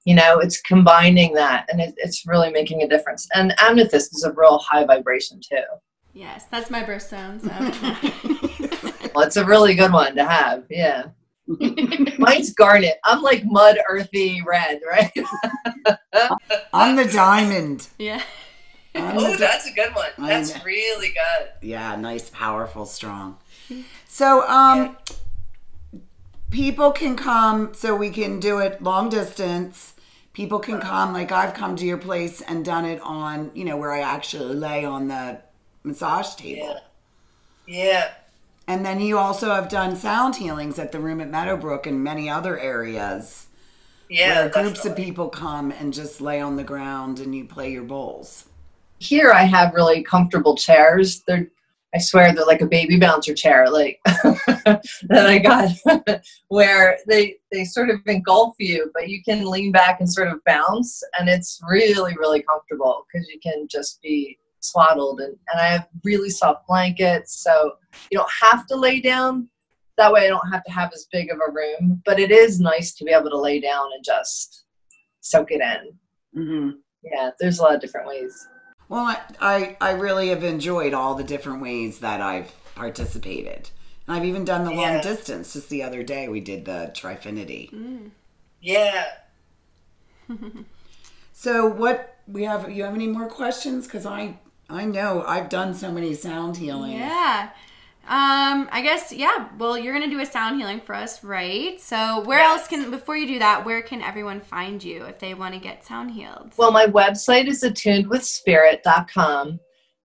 You 0.05 0.15
know, 0.15 0.39
it's 0.39 0.61
combining 0.61 1.33
that 1.33 1.65
and 1.69 1.79
it, 1.79 1.93
it's 1.97 2.25
really 2.25 2.51
making 2.51 2.81
a 2.81 2.87
difference. 2.87 3.27
And 3.33 3.53
amethyst 3.59 4.15
is 4.15 4.23
a 4.23 4.33
real 4.33 4.57
high 4.59 4.85
vibration 4.85 5.39
too. 5.39 5.63
Yes, 6.13 6.45
that's 6.51 6.69
my 6.69 6.83
birthstone. 6.83 7.41
So. 7.41 9.09
well, 9.15 9.25
it's 9.25 9.37
a 9.37 9.45
really 9.45 9.73
good 9.73 9.91
one 9.91 10.15
to 10.15 10.25
have. 10.25 10.65
Yeah. 10.69 11.05
Mine's 12.17 12.53
garnet. 12.53 12.99
I'm 13.03 13.21
like 13.21 13.43
mud, 13.45 13.77
earthy 13.89 14.41
red, 14.45 14.81
right? 14.87 15.11
I'm 16.73 16.95
the 16.95 17.05
diamond. 17.05 17.87
Yeah 17.97 18.21
oh, 18.95 19.35
that's 19.37 19.67
a 19.67 19.73
good 19.73 19.95
one. 19.95 20.09
That's 20.19 20.63
really 20.63 21.07
good. 21.07 21.49
Yeah, 21.61 21.95
nice, 21.95 22.29
powerful, 22.29 22.85
strong. 22.85 23.37
So, 24.07 24.47
um, 24.47 24.95
yeah. 25.91 25.99
people 26.51 26.91
can 26.91 27.15
come, 27.15 27.73
so 27.73 27.95
we 27.95 28.11
can 28.11 28.39
do 28.39 28.59
it 28.59 28.83
long 28.83 29.09
distance. 29.09 29.93
People 30.33 30.59
can 30.59 30.79
come, 30.79 31.11
like 31.11 31.31
I've 31.31 31.55
come 31.55 31.75
to 31.77 31.85
your 31.85 31.97
place 31.97 32.41
and 32.41 32.63
done 32.63 32.85
it 32.85 33.01
on, 33.01 33.49
you 33.55 33.65
know, 33.65 33.77
where 33.77 33.91
I 33.91 34.01
actually 34.01 34.53
lay 34.53 34.85
on 34.85 35.07
the 35.07 35.41
massage 35.83 36.35
table. 36.35 36.77
Yeah. 37.65 37.83
yeah. 37.83 38.11
And 38.67 38.85
then 38.85 39.01
you 39.01 39.17
also 39.17 39.49
have 39.55 39.69
done 39.69 39.95
sound 39.95 40.35
healings 40.35 40.77
at 40.77 40.91
the 40.91 40.99
room 40.99 41.19
at 41.19 41.29
Meadowbrook 41.29 41.87
and 41.87 42.03
many 42.03 42.29
other 42.29 42.59
areas. 42.59 43.47
Yeah. 44.07 44.41
Where 44.41 44.49
groups 44.49 44.83
definitely. 44.83 44.91
of 44.91 45.07
people 45.07 45.29
come 45.29 45.71
and 45.71 45.93
just 45.93 46.21
lay 46.21 46.39
on 46.39 46.57
the 46.57 46.63
ground 46.63 47.19
and 47.19 47.33
you 47.33 47.45
play 47.45 47.71
your 47.71 47.83
bowls 47.83 48.45
here 48.99 49.31
I 49.31 49.43
have 49.43 49.73
really 49.73 50.03
comfortable 50.03 50.55
chairs. 50.55 51.23
They're 51.27 51.49
I 51.95 51.99
swear 51.99 52.33
they're 52.33 52.45
like 52.45 52.61
a 52.61 52.67
baby 52.67 52.97
bouncer 52.97 53.35
chair, 53.35 53.69
like 53.69 53.99
that 54.05 54.81
I 55.11 55.37
got, 55.37 56.23
where 56.47 56.97
they 57.07 57.35
they 57.51 57.65
sort 57.65 57.91
of 57.91 57.99
engulf 58.07 58.55
you, 58.57 58.89
but 58.95 59.09
you 59.09 59.21
can 59.23 59.45
lean 59.45 59.71
back 59.71 59.99
and 59.99 60.11
sort 60.11 60.29
of 60.29 60.43
bounce, 60.45 61.03
and 61.19 61.29
it's 61.29 61.61
really 61.69 62.15
really 62.17 62.41
comfortable 62.41 63.05
because 63.05 63.29
you 63.29 63.39
can 63.39 63.67
just 63.67 64.01
be 64.01 64.39
swaddled, 64.59 65.19
and 65.19 65.35
and 65.51 65.61
I 65.61 65.67
have 65.67 65.87
really 66.03 66.31
soft 66.31 66.67
blankets, 66.67 67.43
so 67.43 67.73
you 68.09 68.17
don't 68.17 68.31
have 68.41 68.65
to 68.67 68.75
lay 68.75 68.99
down. 68.99 69.47
That 69.97 70.11
way, 70.11 70.25
I 70.25 70.29
don't 70.29 70.51
have 70.51 70.63
to 70.63 70.71
have 70.71 70.91
as 70.95 71.07
big 71.11 71.29
of 71.29 71.37
a 71.37 71.51
room, 71.51 72.01
but 72.05 72.19
it 72.19 72.31
is 72.31 72.59
nice 72.59 72.93
to 72.95 73.05
be 73.05 73.11
able 73.11 73.29
to 73.29 73.37
lay 73.37 73.59
down 73.59 73.89
and 73.93 74.03
just 74.03 74.65
soak 75.21 75.51
it 75.51 75.61
in. 75.61 76.41
Mm-hmm. 76.41 76.69
Yeah, 77.03 77.29
there's 77.39 77.59
a 77.59 77.61
lot 77.61 77.75
of 77.75 77.81
different 77.81 78.07
ways. 78.07 78.47
Well, 78.93 79.05
I, 79.05 79.17
I, 79.41 79.77
I 79.81 79.91
really 79.93 80.27
have 80.27 80.43
enjoyed 80.43 80.93
all 80.93 81.15
the 81.15 81.23
different 81.23 81.63
ways 81.63 81.97
that 82.01 82.21
I've 82.21 82.53
participated. 82.75 83.71
And 84.05 84.15
I've 84.15 84.23
even 84.23 84.45
done 84.45 84.65
the 84.65 84.71
yeah. 84.71 84.77
long 84.77 85.01
distance. 85.01 85.53
Just 85.53 85.69
the 85.69 85.81
other 85.81 86.03
day, 86.03 86.27
we 86.27 86.41
did 86.41 86.65
the 86.65 86.91
Trinfinity. 86.93 87.73
Mm. 87.73 88.11
Yeah. 88.61 89.05
so, 91.33 91.65
what 91.65 92.19
we 92.27 92.43
have? 92.43 92.69
You 92.69 92.83
have 92.83 92.93
any 92.93 93.07
more 93.07 93.27
questions? 93.27 93.87
Because 93.87 94.05
I 94.05 94.37
I 94.69 94.85
know 94.85 95.23
I've 95.25 95.49
done 95.49 95.73
so 95.73 95.91
many 95.91 96.13
sound 96.13 96.57
healings. 96.57 96.99
Yeah. 96.99 97.49
Um, 98.05 98.67
I 98.71 98.81
guess 98.81 99.13
yeah. 99.13 99.47
Well, 99.57 99.77
you're 99.77 99.93
gonna 99.93 100.09
do 100.09 100.19
a 100.19 100.25
sound 100.25 100.59
healing 100.59 100.81
for 100.81 100.93
us, 100.93 101.23
right? 101.23 101.79
So 101.79 102.21
where 102.25 102.39
yes. 102.39 102.59
else 102.59 102.67
can 102.67 102.91
before 102.91 103.15
you 103.15 103.25
do 103.25 103.39
that, 103.39 103.65
where 103.65 103.81
can 103.81 104.01
everyone 104.01 104.41
find 104.41 104.83
you 104.83 105.05
if 105.05 105.19
they 105.19 105.33
want 105.33 105.53
to 105.53 105.59
get 105.59 105.85
sound 105.85 106.11
healed? 106.11 106.51
Well, 106.57 106.71
my 106.71 106.85
website 106.85 107.47
is 107.47 107.63
attunedwithspirit.com 107.63 109.59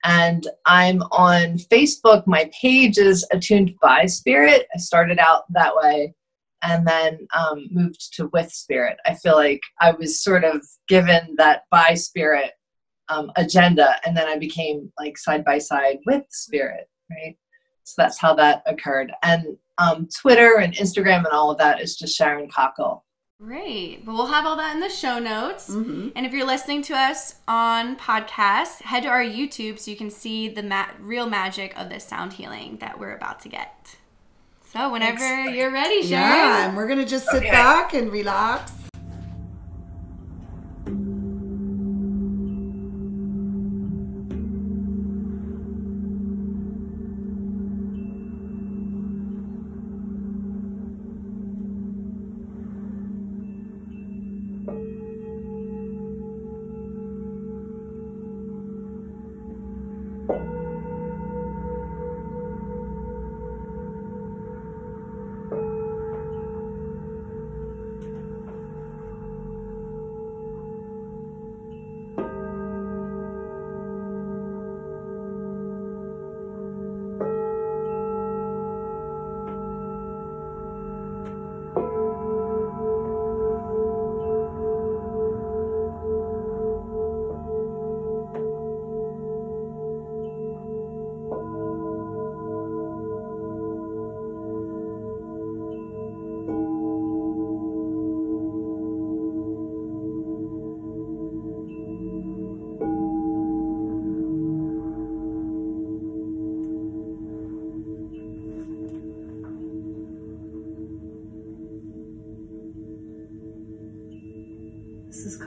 and 0.03 0.47
I'm 0.65 1.01
on 1.11 1.57
Facebook. 1.57 2.27
My 2.27 2.51
page 2.59 2.99
is 2.99 3.25
attuned 3.31 3.73
by 3.81 4.05
spirit. 4.05 4.67
I 4.73 4.77
started 4.77 5.17
out 5.17 5.51
that 5.53 5.75
way 5.75 6.13
and 6.61 6.87
then 6.87 7.27
um, 7.35 7.67
moved 7.71 8.13
to 8.15 8.29
with 8.31 8.51
spirit. 8.51 8.97
I 9.05 9.15
feel 9.15 9.35
like 9.35 9.61
I 9.81 9.91
was 9.91 10.21
sort 10.21 10.43
of 10.43 10.63
given 10.87 11.35
that 11.37 11.63
by 11.71 11.95
spirit 11.95 12.51
um, 13.09 13.31
agenda 13.37 13.95
and 14.05 14.15
then 14.15 14.27
I 14.27 14.37
became 14.37 14.91
like 14.99 15.17
side 15.17 15.43
by 15.43 15.57
side 15.57 15.97
with 16.05 16.23
spirit, 16.29 16.87
right? 17.09 17.35
So 17.87 18.01
that's 18.01 18.19
how 18.19 18.33
that 18.35 18.63
occurred. 18.65 19.13
And 19.23 19.57
um, 19.77 20.09
Twitter 20.13 20.57
and 20.59 20.73
Instagram 20.73 21.19
and 21.19 21.27
all 21.27 21.49
of 21.49 21.57
that 21.59 21.79
is 21.79 21.95
just 21.95 22.17
Sharon 22.17 22.49
Kachel. 22.49 23.03
Great. 23.41 24.05
But 24.05 24.13
we'll 24.13 24.25
have 24.25 24.45
all 24.45 24.57
that 24.57 24.73
in 24.73 24.81
the 24.81 24.89
show 24.89 25.19
notes. 25.19 25.69
Mm-hmm. 25.69 26.09
And 26.13 26.25
if 26.25 26.33
you're 26.33 26.45
listening 26.45 26.81
to 26.83 26.93
us 26.95 27.35
on 27.47 27.95
podcast, 27.95 28.81
head 28.81 29.03
to 29.03 29.09
our 29.09 29.23
YouTube 29.23 29.79
so 29.79 29.89
you 29.89 29.95
can 29.95 30.09
see 30.09 30.49
the 30.49 30.63
ma- 30.63 30.89
real 30.99 31.29
magic 31.29 31.77
of 31.79 31.87
this 31.87 32.03
sound 32.03 32.33
healing 32.33 32.77
that 32.81 32.99
we're 32.99 33.15
about 33.15 33.39
to 33.41 33.49
get. 33.49 33.95
So 34.73 34.91
whenever 34.91 35.19
Thanks. 35.19 35.55
you're 35.55 35.71
ready, 35.71 36.01
Sharon. 36.01 36.29
Yeah, 36.29 36.67
and 36.67 36.75
we're 36.75 36.89
gonna 36.89 37.05
just 37.05 37.29
sit 37.29 37.37
okay. 37.37 37.51
back 37.51 37.93
and 37.93 38.11
relax. 38.11 38.73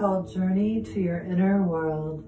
Called 0.00 0.32
Journey 0.32 0.80
to 0.80 0.98
Your 0.98 1.20
Inner 1.20 1.62
World. 1.62 2.24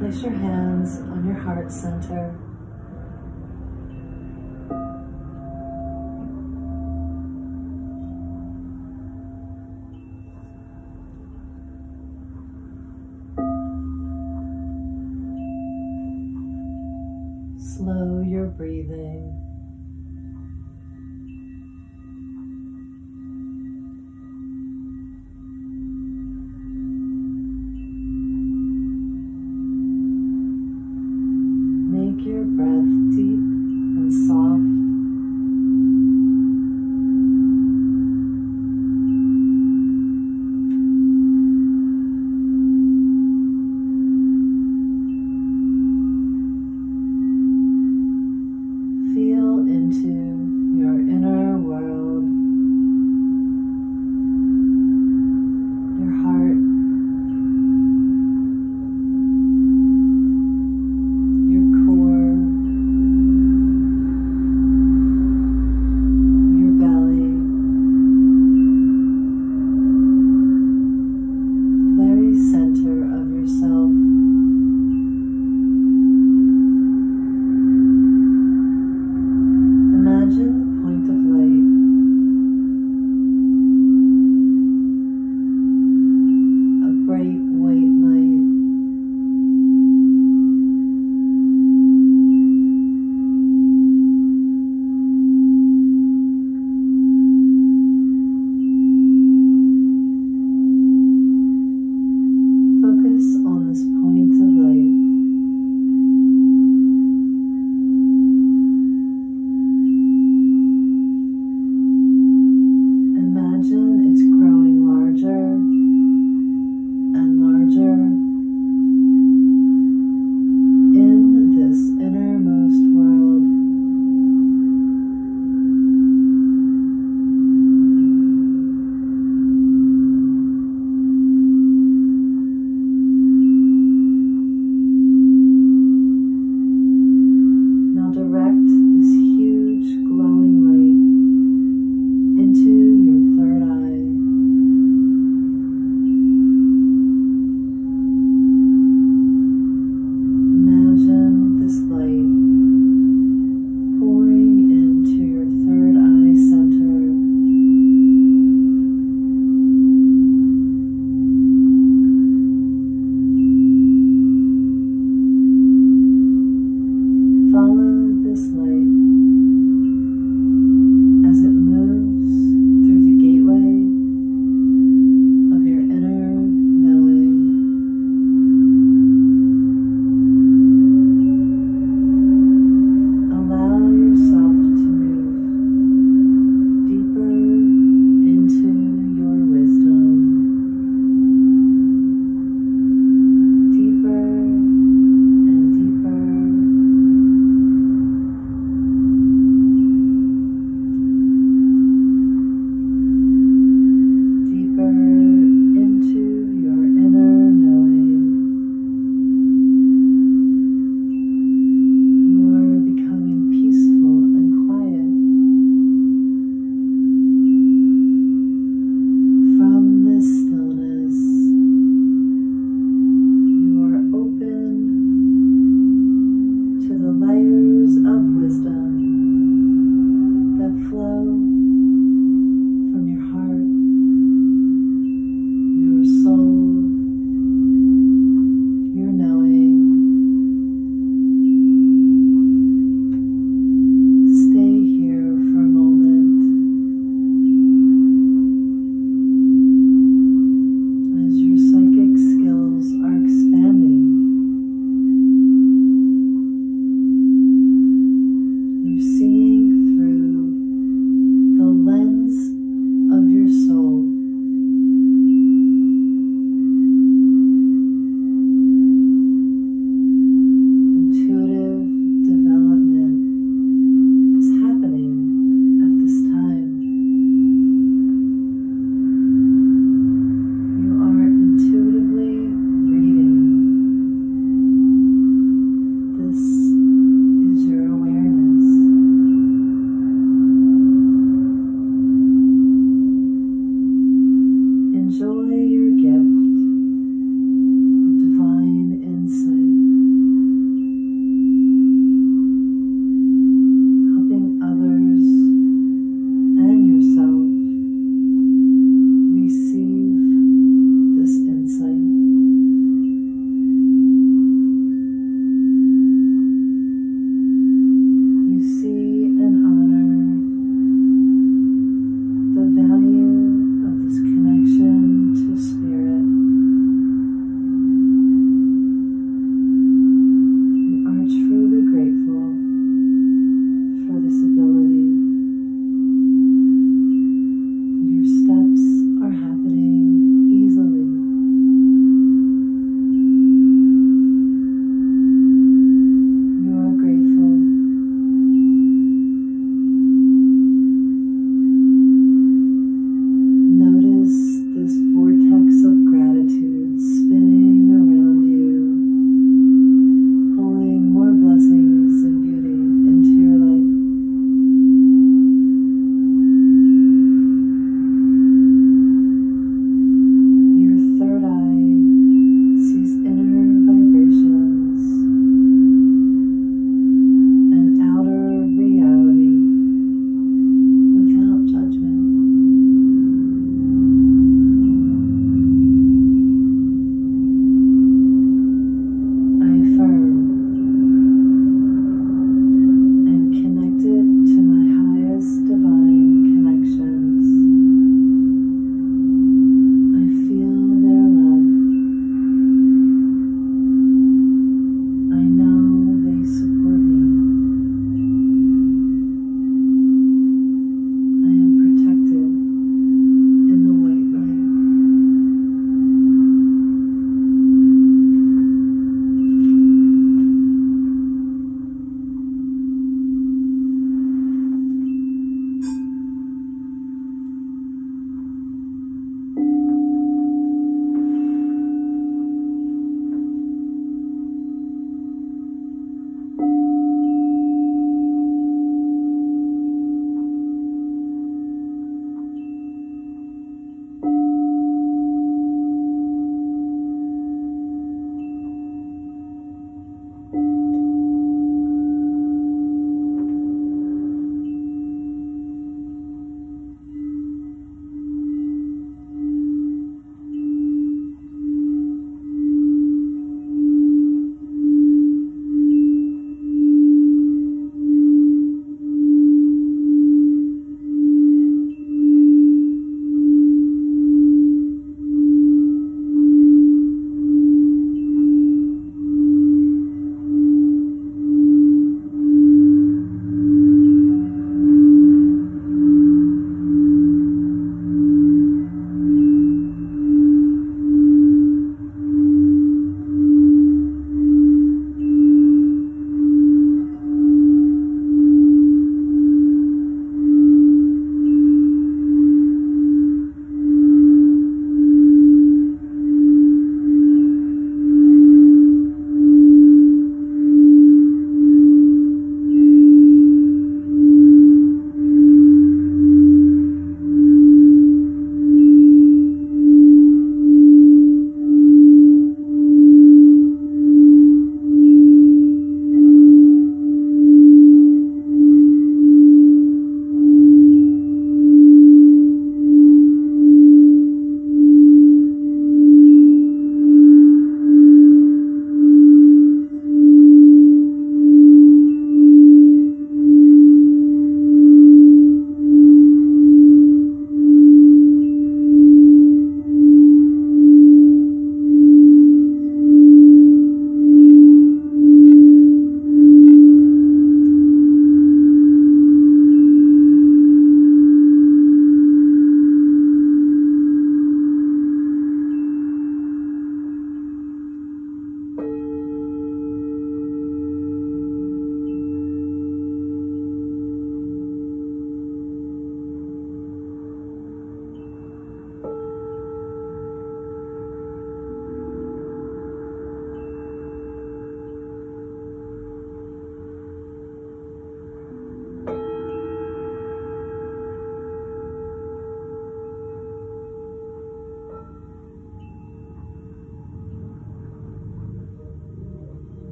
Place 0.00 0.22
your 0.22 0.32
hands 0.32 1.00
on 1.00 1.26
your 1.26 1.36
heart 1.36 1.70
center. 1.70 2.47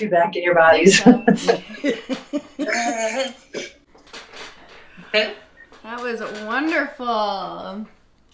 Two 0.00 0.10
back 0.10 0.34
in 0.36 0.42
your 0.42 0.54
bodies. 0.54 1.00
That 5.12 6.02
was 6.02 6.20
wonderful. 6.44 7.86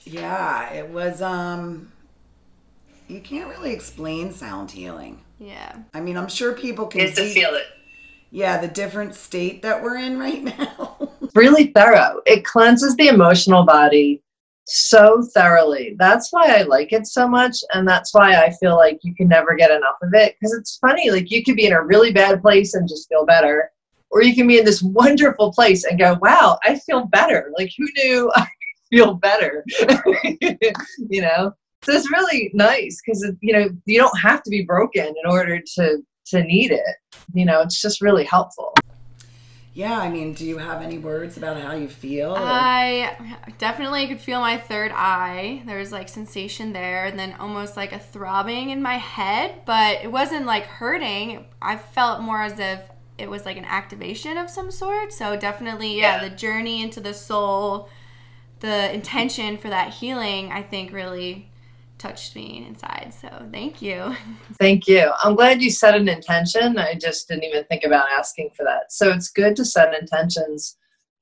yeah, 0.05 0.73
it 0.73 0.89
was 0.91 1.23
um 1.23 1.91
you 3.09 3.21
can't 3.21 3.49
really 3.49 3.73
explain 3.73 4.33
sound 4.33 4.71
healing. 4.71 5.23
Yeah. 5.39 5.77
I 5.95 6.01
mean, 6.01 6.17
I'm 6.17 6.29
sure 6.29 6.53
people 6.55 6.87
can 6.87 7.03
You 7.03 7.09
to 7.09 7.15
see 7.15 7.35
feel 7.35 7.55
it. 7.55 7.67
yeah, 8.31 8.59
the 8.61 8.69
different 8.69 9.15
state 9.15 9.63
that 9.63 9.83
we're 9.83 9.97
in 9.97 10.19
right 10.19 10.43
now. 10.59 11.09
Really 11.35 11.69
thorough. 11.69 12.21
It 12.27 12.45
cleanses 12.45 12.97
the 12.97 13.09
emotional 13.09 13.65
body 13.65 14.23
so 14.67 15.23
thoroughly. 15.35 15.95
That's 15.99 16.33
why 16.33 16.57
I 16.57 16.63
like 16.63 16.93
it 16.93 17.07
so 17.07 17.29
much. 17.29 17.57
And 17.73 17.87
that's 17.87 18.13
why 18.13 18.43
I 18.43 18.51
feel 18.61 18.77
like 18.77 18.99
you 19.03 19.15
can 19.15 19.29
never 19.29 19.55
get 19.55 19.71
enough 19.71 19.97
of 20.03 20.13
it. 20.13 20.37
Because 20.39 20.55
it's 20.55 20.79
funny, 20.79 21.11
like 21.11 21.31
you 21.31 21.45
could 21.45 21.57
be 21.57 21.67
in 21.67 21.73
a 21.73 21.83
really 21.83 22.13
bad 22.13 22.43
place 22.43 22.75
and 22.75 22.89
just 22.89 23.09
feel 23.09 23.25
better. 23.25 23.71
Or 24.11 24.23
you 24.23 24.35
can 24.35 24.47
be 24.47 24.59
in 24.59 24.65
this 24.65 24.83
wonderful 24.83 25.53
place 25.53 25.85
and 25.85 25.99
go, 25.99 26.19
wow, 26.21 26.59
I 26.65 26.79
feel 26.81 27.07
better. 27.07 27.53
Like 27.57 27.71
who 27.77 27.87
knew 27.97 28.33
I 28.37 28.47
feel 28.91 29.15
better? 29.15 29.65
you 31.09 31.23
know? 31.23 31.53
So 31.83 31.93
it's 31.93 32.11
really 32.11 32.51
nice 32.53 33.01
because 33.05 33.25
you 33.43 33.53
know 33.53 33.69
you 33.85 34.01
don't 34.01 34.19
have 34.19 34.43
to 34.43 34.51
be 34.51 34.65
broken 34.65 35.07
in 35.07 35.31
order 35.31 35.61
to 35.77 35.99
to 36.29 36.43
need 36.43 36.73
it. 36.73 36.97
You 37.33 37.45
know, 37.45 37.61
it's 37.61 37.81
just 37.81 38.01
really 38.01 38.25
helpful. 38.25 38.75
Yeah, 39.77 39.99
I 39.99 40.09
mean, 40.09 40.33
do 40.33 40.47
you 40.47 40.57
have 40.57 40.81
any 40.81 40.97
words 40.97 41.37
about 41.37 41.61
how 41.61 41.75
you 41.75 41.87
feel? 41.87 42.31
or- 42.33 42.39
I 42.39 43.15
definitely 43.59 44.07
could 44.09 44.21
feel 44.23 44.41
my 44.41 44.57
third 44.57 44.91
eye. 44.95 45.63
There 45.67 45.77
was 45.79 45.93
like 45.93 46.09
sensation 46.09 46.73
there, 46.73 47.05
and 47.05 47.19
then 47.19 47.35
almost 47.39 47.77
like 47.77 47.93
a 47.93 47.99
throbbing 47.99 48.71
in 48.71 48.81
my 48.81 48.97
head, 48.97 49.61
but 49.67 50.03
it 50.03 50.11
wasn't 50.11 50.47
like 50.47 50.65
hurting. 50.65 51.45
I 51.61 51.77
felt 51.77 52.23
more 52.23 52.41
as 52.43 52.59
if 52.59 52.81
it 53.19 53.29
was 53.29 53.45
like 53.45 53.59
an 53.59 53.67
activation 53.67 54.39
of 54.39 54.49
some 54.49 54.71
sort. 54.71 55.13
So 55.13 55.37
definitely, 55.37 55.99
yeah, 56.01 56.23
Yeah. 56.23 56.29
the 56.31 56.35
journey 56.35 56.83
into 56.83 57.01
the 57.01 57.13
soul, 57.13 57.91
the 58.61 58.93
intention 58.95 59.59
for 59.59 59.69
that 59.69 59.93
healing, 59.93 60.53
I 60.53 60.63
think 60.63 60.91
really 60.91 61.51
touched 61.99 62.37
me 62.37 62.65
inside. 62.67 63.13
So 63.19 63.29
thank 63.51 63.81
you. 63.81 64.15
Thank 64.59 64.87
you. 64.87 65.11
I'm 65.23 65.35
glad 65.35 65.63
you 65.63 65.71
set 65.71 65.95
an 65.95 66.09
intention. 66.09 66.79
I 66.79 66.95
just 66.95 67.29
didn't 67.29 67.45
even 67.45 67.65
think 67.65 67.85
about 67.85 68.07
asking 68.11 68.51
for 68.57 68.65
that. 68.65 68.93
So 68.93 69.11
it's 69.11 69.31
good 69.31 69.57
to 69.57 69.65
set 69.65 69.95
intentions 69.99 70.77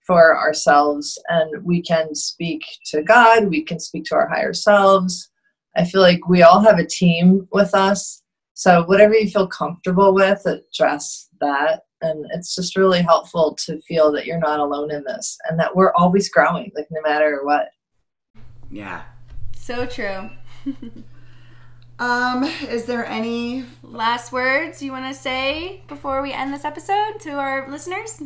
for 0.06 0.36
ourselves 0.36 1.18
and 1.28 1.64
we 1.64 1.80
can 1.80 2.14
speak 2.14 2.62
to 2.86 3.02
God, 3.02 3.48
we 3.48 3.62
can 3.62 3.80
speak 3.80 4.04
to 4.06 4.14
our 4.14 4.28
higher 4.28 4.52
selves. 4.52 5.30
I 5.76 5.84
feel 5.84 6.02
like 6.02 6.28
we 6.28 6.42
all 6.42 6.60
have 6.60 6.78
a 6.78 6.86
team 6.86 7.48
with 7.52 7.74
us. 7.74 8.22
So 8.52 8.84
whatever 8.84 9.14
you 9.14 9.28
feel 9.28 9.48
comfortable 9.48 10.14
with, 10.14 10.46
address 10.46 11.28
that. 11.40 11.82
And 12.02 12.26
it's 12.34 12.54
just 12.54 12.76
really 12.76 13.00
helpful 13.00 13.56
to 13.64 13.80
feel 13.82 14.12
that 14.12 14.26
you're 14.26 14.38
not 14.38 14.60
alone 14.60 14.92
in 14.92 15.02
this 15.04 15.38
and 15.48 15.58
that 15.58 15.74
we're 15.74 15.94
always 15.94 16.28
growing, 16.28 16.70
like 16.76 16.86
no 16.90 17.00
matter 17.02 17.40
what. 17.42 17.68
yeah. 18.70 19.04
So 19.56 19.86
true. 19.86 20.28
Um, 21.96 22.42
is 22.42 22.86
there 22.86 23.06
any 23.06 23.66
Last 23.84 24.32
words 24.32 24.82
you 24.82 24.90
want 24.90 25.06
to 25.06 25.14
say 25.14 25.82
before 25.86 26.22
we 26.22 26.32
end 26.32 26.52
this 26.52 26.64
episode 26.64 27.20
to 27.20 27.38
our 27.38 27.70
listeners? 27.70 28.20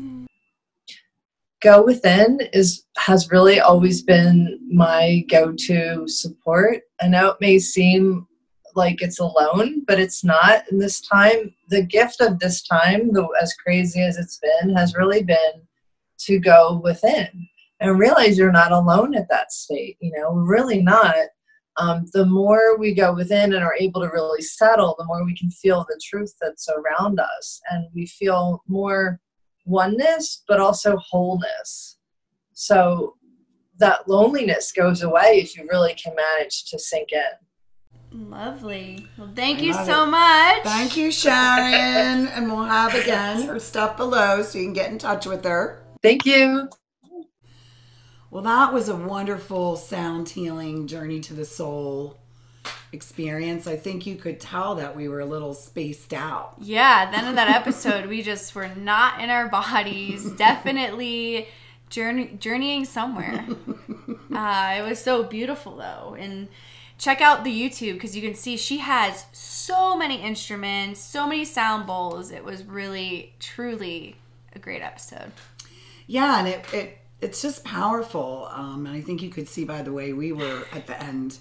go 1.61 1.83
within 1.85 2.41
is 2.53 2.85
has 2.97 3.31
really 3.31 3.61
always 3.61 4.03
been 4.03 4.59
my 4.71 5.25
go-to 5.29 6.07
support. 6.07 6.81
I 7.01 7.09
know 7.09 7.31
it 7.31 7.41
may 7.41 7.59
seem 7.59 8.27
like 8.75 9.03
it's 9.03 9.19
alone 9.19 9.85
but 9.87 9.99
it's 9.99 10.23
not. 10.25 10.63
In 10.71 10.79
this 10.79 11.01
time 11.01 11.55
the 11.69 11.83
gift 11.83 12.21
of 12.21 12.39
this 12.39 12.63
time 12.63 13.13
the, 13.13 13.27
as 13.41 13.55
crazy 13.55 14.01
as 14.01 14.17
it's 14.17 14.39
been 14.39 14.75
has 14.77 14.95
really 14.95 15.23
been 15.23 15.67
to 16.21 16.39
go 16.39 16.81
within 16.83 17.49
and 17.81 17.99
realize 17.99 18.39
you're 18.39 18.53
not 18.53 18.73
alone 18.73 19.15
at 19.15 19.29
that 19.29 19.53
state 19.53 19.97
you 20.01 20.13
know? 20.17 20.33
Really 20.33 20.81
not 20.81 21.17
um, 21.79 22.07
the 22.13 22.27
more 22.27 22.77
we 22.77 22.93
go 22.93 23.15
within 23.15 23.55
and 23.55 23.63
are 23.63 23.77
able 23.79 24.01
to 24.01 24.09
really 24.09 24.43
settle 24.43 24.97
the 24.99 25.05
more 25.05 25.25
we 25.25 25.37
can 25.37 25.51
feel 25.51 25.87
the 25.89 26.01
truth 26.05 26.35
that's 26.41 26.69
around 26.69 27.21
us 27.21 27.61
and 27.71 27.87
we 27.95 28.07
feel 28.07 28.63
more 28.67 29.21
oneness, 29.65 30.43
but 30.49 30.59
also 30.59 30.97
wholeness. 30.97 31.99
So 32.53 33.15
that 33.79 34.09
loneliness 34.09 34.73
goes 34.73 35.03
away 35.03 35.41
if 35.41 35.57
you 35.57 35.67
really 35.71 35.95
can 35.95 36.15
manage 36.17 36.65
to 36.71 36.79
sink 36.79 37.11
in. 37.13 38.29
Lovely. 38.31 39.07
Well, 39.17 39.31
thank 39.37 39.61
I 39.61 39.63
you 39.63 39.75
so 39.75 40.03
it. 40.03 40.07
much. 40.07 40.63
Thank 40.65 40.97
you, 40.97 41.13
Sharon. 41.13 42.27
and 42.29 42.51
we'll 42.51 42.65
have 42.65 42.95
again 42.95 43.43
her 43.43 43.61
stuff 43.61 43.97
below 43.97 44.43
so 44.43 44.59
you 44.59 44.65
can 44.65 44.73
get 44.73 44.91
in 44.91 44.99
touch 44.99 45.27
with 45.27 45.45
her. 45.45 45.85
Thank 46.03 46.25
you. 46.25 46.69
Well, 48.31 48.43
that 48.43 48.73
was 48.73 48.89
a 48.89 48.97
wonderful 48.97 49.77
sound 49.77 50.29
healing 50.29 50.87
journey 50.87 51.21
to 51.21 51.35
the 51.35 51.47
soul 51.47 52.19
experience. 52.93 53.67
I 53.67 53.77
think 53.77 54.07
you 54.07 54.17
could 54.17 54.39
tell 54.39 54.75
that 54.77 54.95
we 54.95 55.09
were 55.09 55.21
a 55.21 55.27
little 55.27 55.55
spaced 55.55 56.13
out. 56.13 56.55
Yeah, 56.61 57.05
at 57.05 57.11
the 57.11 57.19
end 57.19 57.29
of 57.29 57.35
that 57.37 57.49
episode, 57.49 58.07
we 58.07 58.23
just 58.23 58.55
were 58.55 58.69
not 58.69 59.21
in 59.21 59.31
our 59.31 59.49
bodies. 59.49 60.31
Definitely 60.37 61.49
journey, 61.91 62.37
journeying 62.39 62.85
somewhere. 62.85 63.47
Uh, 64.31 64.77
it 64.79 64.83
was 64.83 65.03
so 65.03 65.25
beautiful 65.25 65.77
though, 65.77 66.15
and 66.17 66.49
check 66.99 67.21
out 67.21 67.45
the 67.45 67.51
YouTube 67.51 67.95
because 67.95 68.15
you 68.15 68.23
can 68.23 68.35
see 68.35 68.57
she 68.57 68.79
has 68.79 69.25
so 69.33 69.97
many 69.97 70.21
instruments, 70.21 71.01
so 71.01 71.27
many 71.27 71.45
sound 71.45 71.87
bowls. 71.87 72.31
It 72.31 72.45
was 72.45 72.63
really, 72.63 73.33
truly 73.41 74.17
a 74.55 74.59
great 74.59 74.83
episode. 74.83 75.33
Yeah, 76.07 76.39
and 76.39 76.47
it, 76.47 76.65
it 76.73 76.98
it's 77.21 77.43
just 77.43 77.65
powerful. 77.65 78.49
Um, 78.53 78.87
and 78.87 78.97
I 78.97 79.01
think 79.01 79.23
you 79.23 79.31
could 79.31 79.49
see 79.49 79.65
by 79.65 79.83
the 79.83 79.93
way 79.93 80.13
we 80.13 80.33
were 80.33 80.65
at 80.73 80.87
the 80.87 81.01
end. 81.03 81.39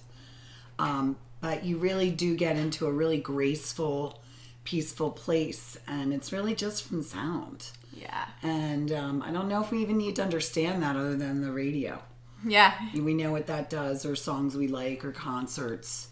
Um, 0.79 1.17
but 1.41 1.63
you 1.63 1.77
really 1.77 2.09
do 2.11 2.35
get 2.35 2.57
into 2.57 2.87
a 2.87 2.91
really 2.91 3.19
graceful, 3.19 4.19
peaceful 4.63 5.11
place, 5.11 5.77
and 5.87 6.13
it's 6.13 6.31
really 6.31 6.55
just 6.55 6.83
from 6.87 7.03
sound. 7.03 7.69
Yeah, 7.93 8.25
And 8.43 8.91
um, 8.91 9.23
I 9.23 9.31
don't 9.31 9.47
know 9.47 9.61
if 9.63 9.71
we 9.71 9.81
even 9.81 9.97
need 9.97 10.17
to 10.17 10.23
understand 10.23 10.83
that 10.83 10.95
other 10.95 11.15
than 11.15 11.41
the 11.41 11.51
radio. 11.51 11.99
yeah, 12.45 12.73
We 12.93 13.15
know 13.15 13.31
what 13.31 13.47
that 13.47 13.71
does, 13.71 14.05
or 14.05 14.15
songs 14.15 14.55
we 14.55 14.67
like, 14.67 15.03
or 15.03 15.11
concerts. 15.11 16.09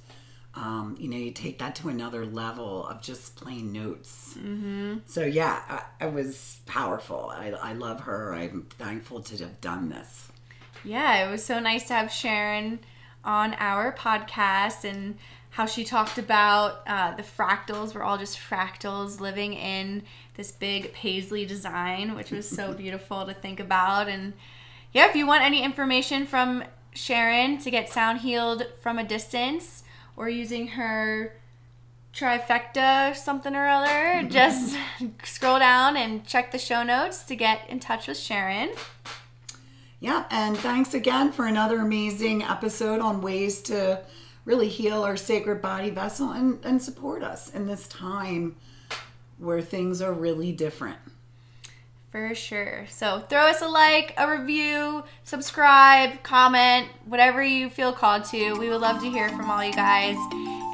Um, 0.55 0.95
you 0.97 1.09
know, 1.09 1.17
you 1.17 1.31
take 1.31 1.59
that 1.59 1.75
to 1.77 1.89
another 1.89 2.25
level 2.25 2.87
of 2.87 3.01
just 3.01 3.35
playing 3.35 3.73
notes. 3.73 4.35
Mm-hmm. 4.37 4.99
So 5.05 5.25
yeah, 5.25 5.61
I, 5.99 6.05
it 6.05 6.13
was 6.13 6.59
powerful. 6.65 7.31
I, 7.35 7.51
I 7.51 7.73
love 7.73 8.01
her. 8.01 8.33
I'm 8.33 8.63
thankful 8.77 9.21
to 9.21 9.43
have 9.43 9.59
done 9.59 9.89
this. 9.89 10.29
yeah. 10.83 11.27
It 11.27 11.31
was 11.31 11.43
so 11.43 11.59
nice 11.59 11.87
to 11.87 11.93
have 11.93 12.11
Sharon 12.11 12.79
on 13.25 13.55
our 13.55 13.91
podcast 13.91 14.85
and 14.85 15.17
how 15.51 15.65
she 15.65 15.83
talked 15.83 16.17
about 16.17 16.81
uh, 16.85 17.15
the 17.15 17.23
fractals. 17.23 17.95
We're 17.95 18.03
all 18.03 18.17
just 18.17 18.37
fractals 18.37 19.19
living 19.19 19.53
in 19.53 20.03
this 20.35 20.51
big 20.51 20.93
paisley 20.93 21.45
design, 21.45 22.15
which 22.15 22.31
was 22.31 22.47
so 22.47 22.73
beautiful 22.77 23.25
to 23.25 23.33
think 23.33 23.59
about. 23.59 24.07
And 24.07 24.33
yeah, 24.93 25.07
if 25.09 25.15
you 25.15 25.25
want 25.25 25.43
any 25.43 25.63
information 25.63 26.25
from 26.25 26.63
Sharon 26.93 27.57
to 27.59 27.71
get 27.71 27.89
sound 27.89 28.19
healed 28.19 28.67
from 28.81 28.99
a 28.99 29.03
distance 29.03 29.83
or 30.17 30.29
using 30.29 30.67
her 30.69 31.33
trifecta 32.13 33.15
something 33.15 33.55
or 33.55 33.67
other, 33.67 34.23
just 34.29 34.77
scroll 35.23 35.59
down 35.59 35.97
and 35.97 36.25
check 36.25 36.51
the 36.51 36.57
show 36.57 36.83
notes 36.83 37.23
to 37.23 37.35
get 37.35 37.69
in 37.69 37.79
touch 37.79 38.07
with 38.07 38.17
Sharon. 38.17 38.69
Yeah, 39.99 40.25
and 40.29 40.57
thanks 40.57 40.93
again 40.93 41.31
for 41.31 41.45
another 41.45 41.79
amazing 41.79 42.43
episode 42.43 42.99
on 42.99 43.21
ways 43.21 43.61
to 43.63 44.01
really 44.45 44.67
heal 44.69 45.03
our 45.03 45.17
sacred 45.17 45.61
body 45.61 45.89
vessel 45.89 46.31
and, 46.31 46.63
and 46.63 46.81
support 46.81 47.23
us 47.23 47.49
in 47.53 47.65
this 47.65 47.87
time 47.87 48.55
where 49.37 49.61
things 49.61 50.01
are 50.01 50.13
really 50.13 50.51
different. 50.51 50.99
For 52.15 52.33
sure. 52.33 52.85
So 52.87 53.19
throw 53.19 53.41
us 53.41 53.61
a 53.61 53.67
like, 53.67 54.13
a 54.17 54.39
review, 54.39 55.03
subscribe, 55.25 56.23
comment, 56.23 56.87
whatever 57.03 57.43
you 57.43 57.69
feel 57.69 57.91
called 57.91 58.23
to. 58.27 58.53
We 58.53 58.69
would 58.69 58.79
love 58.79 59.01
to 59.01 59.09
hear 59.09 59.27
from 59.27 59.51
all 59.51 59.61
you 59.61 59.73
guys. 59.73 60.15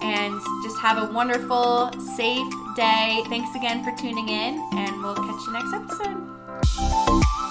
And 0.03 0.39
just 0.61 0.77
have 0.81 1.09
a 1.09 1.11
wonderful, 1.11 1.93
safe 1.99 2.53
day. 2.75 3.23
Thanks 3.27 3.55
again 3.55 3.83
for 3.83 3.89
tuning 3.99 4.29
in, 4.29 4.63
and 4.75 5.01
we'll 5.01 5.15
catch 5.15 5.41
you 5.47 5.53
next 5.53 5.73
episode. 5.73 7.50